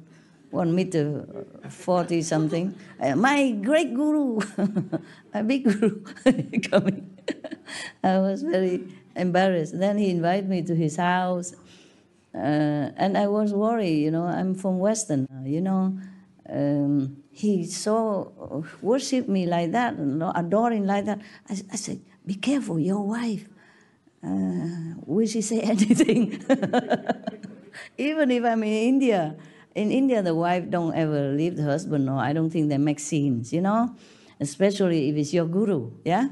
one 0.52 0.74
meter 0.76 1.26
forty 1.70 2.22
something. 2.22 2.76
Uh, 3.02 3.16
my 3.16 3.52
great 3.52 3.94
guru, 3.94 4.40
a 5.34 5.44
big 5.44 5.64
guru 5.64 6.02
coming. 6.70 7.10
I 8.04 8.20
was 8.20 8.44
very 8.44 8.84
embarrassed. 9.16 9.78
Then 9.78 9.98
he 9.98 10.10
invited 10.10 10.50
me 10.50 10.62
to 10.64 10.76
his 10.76 10.98
house, 10.98 11.54
uh, 12.34 12.92
and 12.98 13.18
I 13.18 13.28
was 13.28 13.54
worried. 13.54 13.98
You 14.00 14.12
know, 14.12 14.26
I'm 14.26 14.56
from 14.56 14.80
Western. 14.80 15.28
You 15.46 15.62
know, 15.62 15.98
um, 16.50 17.18
he 17.32 17.66
so 17.66 18.64
worship 18.82 19.28
me 19.28 19.46
like 19.46 19.72
that, 19.72 19.98
you 19.98 20.06
know, 20.06 20.32
adoring 20.36 20.86
like 20.86 21.06
that. 21.06 21.20
I, 21.50 21.54
I 21.72 21.76
said, 21.76 22.02
"Be 22.26 22.36
careful, 22.36 22.80
your 22.80 23.02
wife." 23.02 23.48
Uh, 24.24 24.96
will 25.06 25.28
she 25.28 25.42
say 25.42 25.60
anything? 25.74 26.44
Even 27.98 28.32
if 28.32 28.44
I'm 28.44 28.64
in 28.64 28.74
India, 28.74 29.36
in 29.76 29.92
India, 29.92 30.22
the 30.22 30.34
wife 30.36 30.70
don't 30.70 30.94
ever 30.96 31.32
leave 31.34 31.56
the 31.58 31.64
husband. 31.64 32.06
No, 32.06 32.18
I 32.18 32.34
don't 32.34 32.50
think 32.50 32.70
they 32.70 32.78
make 32.78 33.00
scenes. 33.00 33.54
You 33.54 33.62
know, 33.62 33.96
especially 34.40 35.10
if 35.10 35.16
it's 35.16 35.34
your 35.34 35.46
guru. 35.46 35.92
Yeah. 36.04 36.30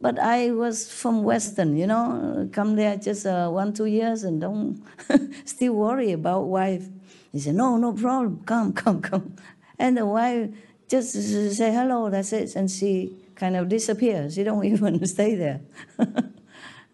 But 0.00 0.18
I 0.18 0.50
was 0.50 0.90
from 0.90 1.24
Western, 1.24 1.76
you 1.76 1.86
know, 1.86 2.48
come 2.52 2.74
there 2.74 2.96
just 2.96 3.26
uh, 3.26 3.50
one, 3.50 3.74
two 3.74 3.84
years 3.84 4.24
and 4.24 4.40
don't 4.40 4.82
still 5.44 5.74
worry 5.74 6.12
about 6.12 6.44
wife. 6.44 6.88
He 7.32 7.38
said, 7.38 7.54
no, 7.54 7.76
no 7.76 7.92
problem, 7.92 8.42
come, 8.46 8.72
come, 8.82 9.02
come. 9.02 9.36
And 9.78 9.98
the 9.98 10.06
wife 10.06 10.48
just 10.88 11.12
say 11.54 11.72
hello, 11.72 12.08
that's 12.08 12.32
it, 12.32 12.56
and 12.56 12.70
she 12.70 13.14
kind 13.34 13.56
of 13.56 13.68
disappears. 13.68 14.34
She 14.34 14.42
don't 14.42 14.64
even 14.72 15.04
stay 15.06 15.34
there. 15.34 15.60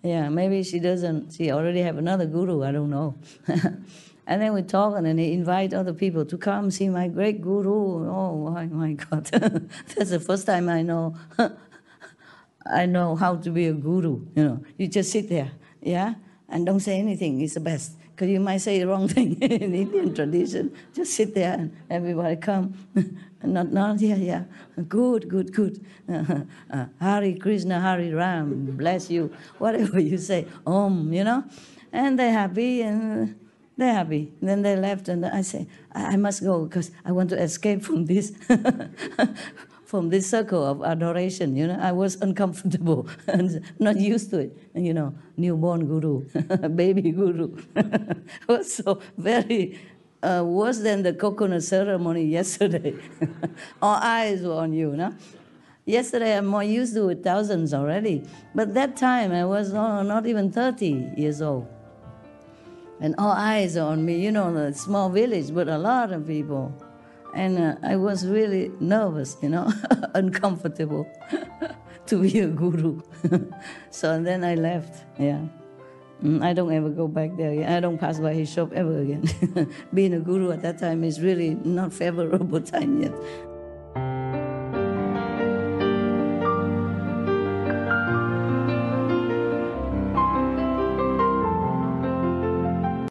yeah, 0.03 0.29
maybe 0.29 0.65
she 0.65 0.81
doesn't, 0.81 1.33
she 1.33 1.53
already 1.53 1.83
have 1.83 1.99
another 1.99 2.27
guru, 2.27 2.65
I 2.65 2.73
don't 2.73 2.91
know. 2.91 3.15
and 4.27 4.43
then 4.43 4.53
we 4.53 4.63
talk 4.63 4.97
and 4.97 5.07
then 5.07 5.19
he 5.19 5.33
invite 5.33 5.73
other 5.73 5.93
people 5.93 6.25
to 6.25 6.37
come 6.37 6.73
see 6.73 6.89
my 6.89 7.07
great 7.07 7.41
guru. 7.41 8.11
Oh 8.11 8.51
my, 8.51 8.67
my 8.67 8.93
God, 8.95 9.27
that's 9.27 10.11
the 10.11 10.19
first 10.21 10.45
time 10.45 10.69
I 10.69 10.83
know 10.83 11.15
I 12.71 12.87
know 12.87 13.17
how 13.17 13.37
to 13.37 13.51
be 13.51 13.67
a 13.67 13.73
guru. 13.73 14.27
You 14.35 14.45
know, 14.45 14.65
you 14.79 14.89
just 14.89 15.13
sit 15.13 15.29
there, 15.29 15.53
yeah, 15.81 16.15
and 16.49 16.67
don't 16.67 16.81
say 16.81 16.99
anything. 16.99 17.41
It's 17.41 17.55
the 17.55 17.61
best 17.61 17.93
because 18.17 18.31
you 18.31 18.41
might 18.41 18.59
say 18.59 18.79
the 18.79 18.87
wrong 18.87 19.09
thing 19.17 19.41
in 19.43 19.75
Indian 19.75 20.15
tradition. 20.15 20.75
Just 20.95 21.13
sit 21.13 21.35
there 21.35 21.53
and 21.53 21.77
everybody 21.91 22.37
come. 22.37 22.75
not, 23.45 23.73
not, 23.73 24.01
yeah, 24.01 24.17
yeah. 24.17 24.45
Good, 24.89 25.29
good, 25.29 25.53
good. 25.53 25.85
Uh, 26.69 26.87
Hari 27.01 27.35
Krishna, 27.35 27.81
Hari 27.81 28.13
Ram, 28.13 28.77
bless 28.77 29.11
you. 29.11 29.33
Whatever 29.59 30.01
you 30.01 30.19
say, 30.19 30.47
Om, 30.67 31.13
you 31.13 31.25
know. 31.25 31.45
And 31.93 32.19
they're 32.19 32.33
happy 32.33 32.83
and 32.83 33.37
they're 33.77 33.93
happy. 33.93 34.33
Then 34.43 34.63
they 34.63 34.77
left, 34.77 35.09
and 35.09 35.25
I 35.25 35.43
say, 35.43 35.67
I, 35.93 36.15
I 36.15 36.17
must 36.17 36.43
go 36.43 36.65
because 36.65 36.91
I 37.05 37.13
want 37.13 37.31
to 37.31 37.41
escape 37.41 37.83
from 37.83 38.07
this 38.07 38.33
from 39.87 40.11
this 40.11 40.29
circle 40.29 40.65
of 40.65 40.83
adoration. 40.83 41.57
You 41.57 41.69
know, 41.69 41.79
I 41.81 41.93
was 41.93 42.17
uncomfortable 42.21 43.09
and 43.27 43.63
not 43.79 43.97
used 43.97 44.31
to 44.31 44.41
it. 44.41 44.59
And, 44.75 44.85
you 44.85 44.93
know, 44.93 45.15
newborn 45.37 45.87
guru, 45.87 46.25
baby 46.75 47.13
guru, 47.13 47.57
was 48.49 48.75
so 48.75 49.01
very 49.17 49.79
uh, 50.23 50.43
worse 50.45 50.79
than 50.79 51.03
the 51.03 51.15
coconut 51.15 51.63
ceremony 51.63 52.25
yesterday. 52.25 52.97
All 53.81 53.97
eyes 54.03 54.43
were 54.43 54.55
on 54.55 54.73
you, 54.73 54.97
no? 54.97 55.15
Yesterday, 55.85 56.37
I'm 56.37 56.47
more 56.47 56.65
used 56.65 56.95
to 56.95 57.09
it, 57.11 57.23
thousands 57.23 57.73
already. 57.73 58.25
But 58.57 58.75
that 58.75 58.97
time, 58.97 59.31
I 59.31 59.45
was 59.45 59.73
not 59.73 60.27
even 60.27 60.51
30 60.51 61.13
years 61.17 61.41
old. 61.41 61.69
And 62.99 63.15
all 63.19 63.31
eyes 63.31 63.77
are 63.77 63.93
on 63.93 64.05
me. 64.05 64.19
You 64.19 64.33
know, 64.33 64.49
a 64.57 64.73
small 64.73 65.11
village, 65.11 65.55
but 65.55 65.69
a 65.69 65.79
lot 65.79 66.13
of 66.13 66.27
people. 66.27 66.75
And 67.37 67.59
uh, 67.59 67.77
I 67.83 67.97
was 67.97 68.27
really 68.27 68.73
nervous, 68.81 69.37
you 69.43 69.51
know, 69.51 69.71
uncomfortable 70.15 71.07
to 72.07 72.23
be 72.23 72.41
a 72.41 72.49
guru. 72.49 73.03
so 73.91 74.23
then 74.23 74.43
I 74.43 74.55
left, 74.55 75.05
yeah. 75.19 75.43
Mm, 76.25 76.43
I 76.43 76.55
don't 76.55 76.73
ever 76.73 76.89
go 76.89 77.07
back 77.07 77.37
there. 77.37 77.69
I 77.69 77.79
don't 77.81 77.99
pass 77.99 78.19
by 78.19 78.33
his 78.33 78.51
shop 78.51 78.73
ever 78.73 79.01
again. 79.01 79.29
Being 79.93 80.15
a 80.15 80.21
guru 80.21 80.51
at 80.51 80.63
that 80.63 80.79
time 80.79 81.05
is 81.05 81.21
really 81.21 81.57
not 81.57 81.93
favorable 81.93 82.63
time 82.63 83.03
yet. 83.03 83.13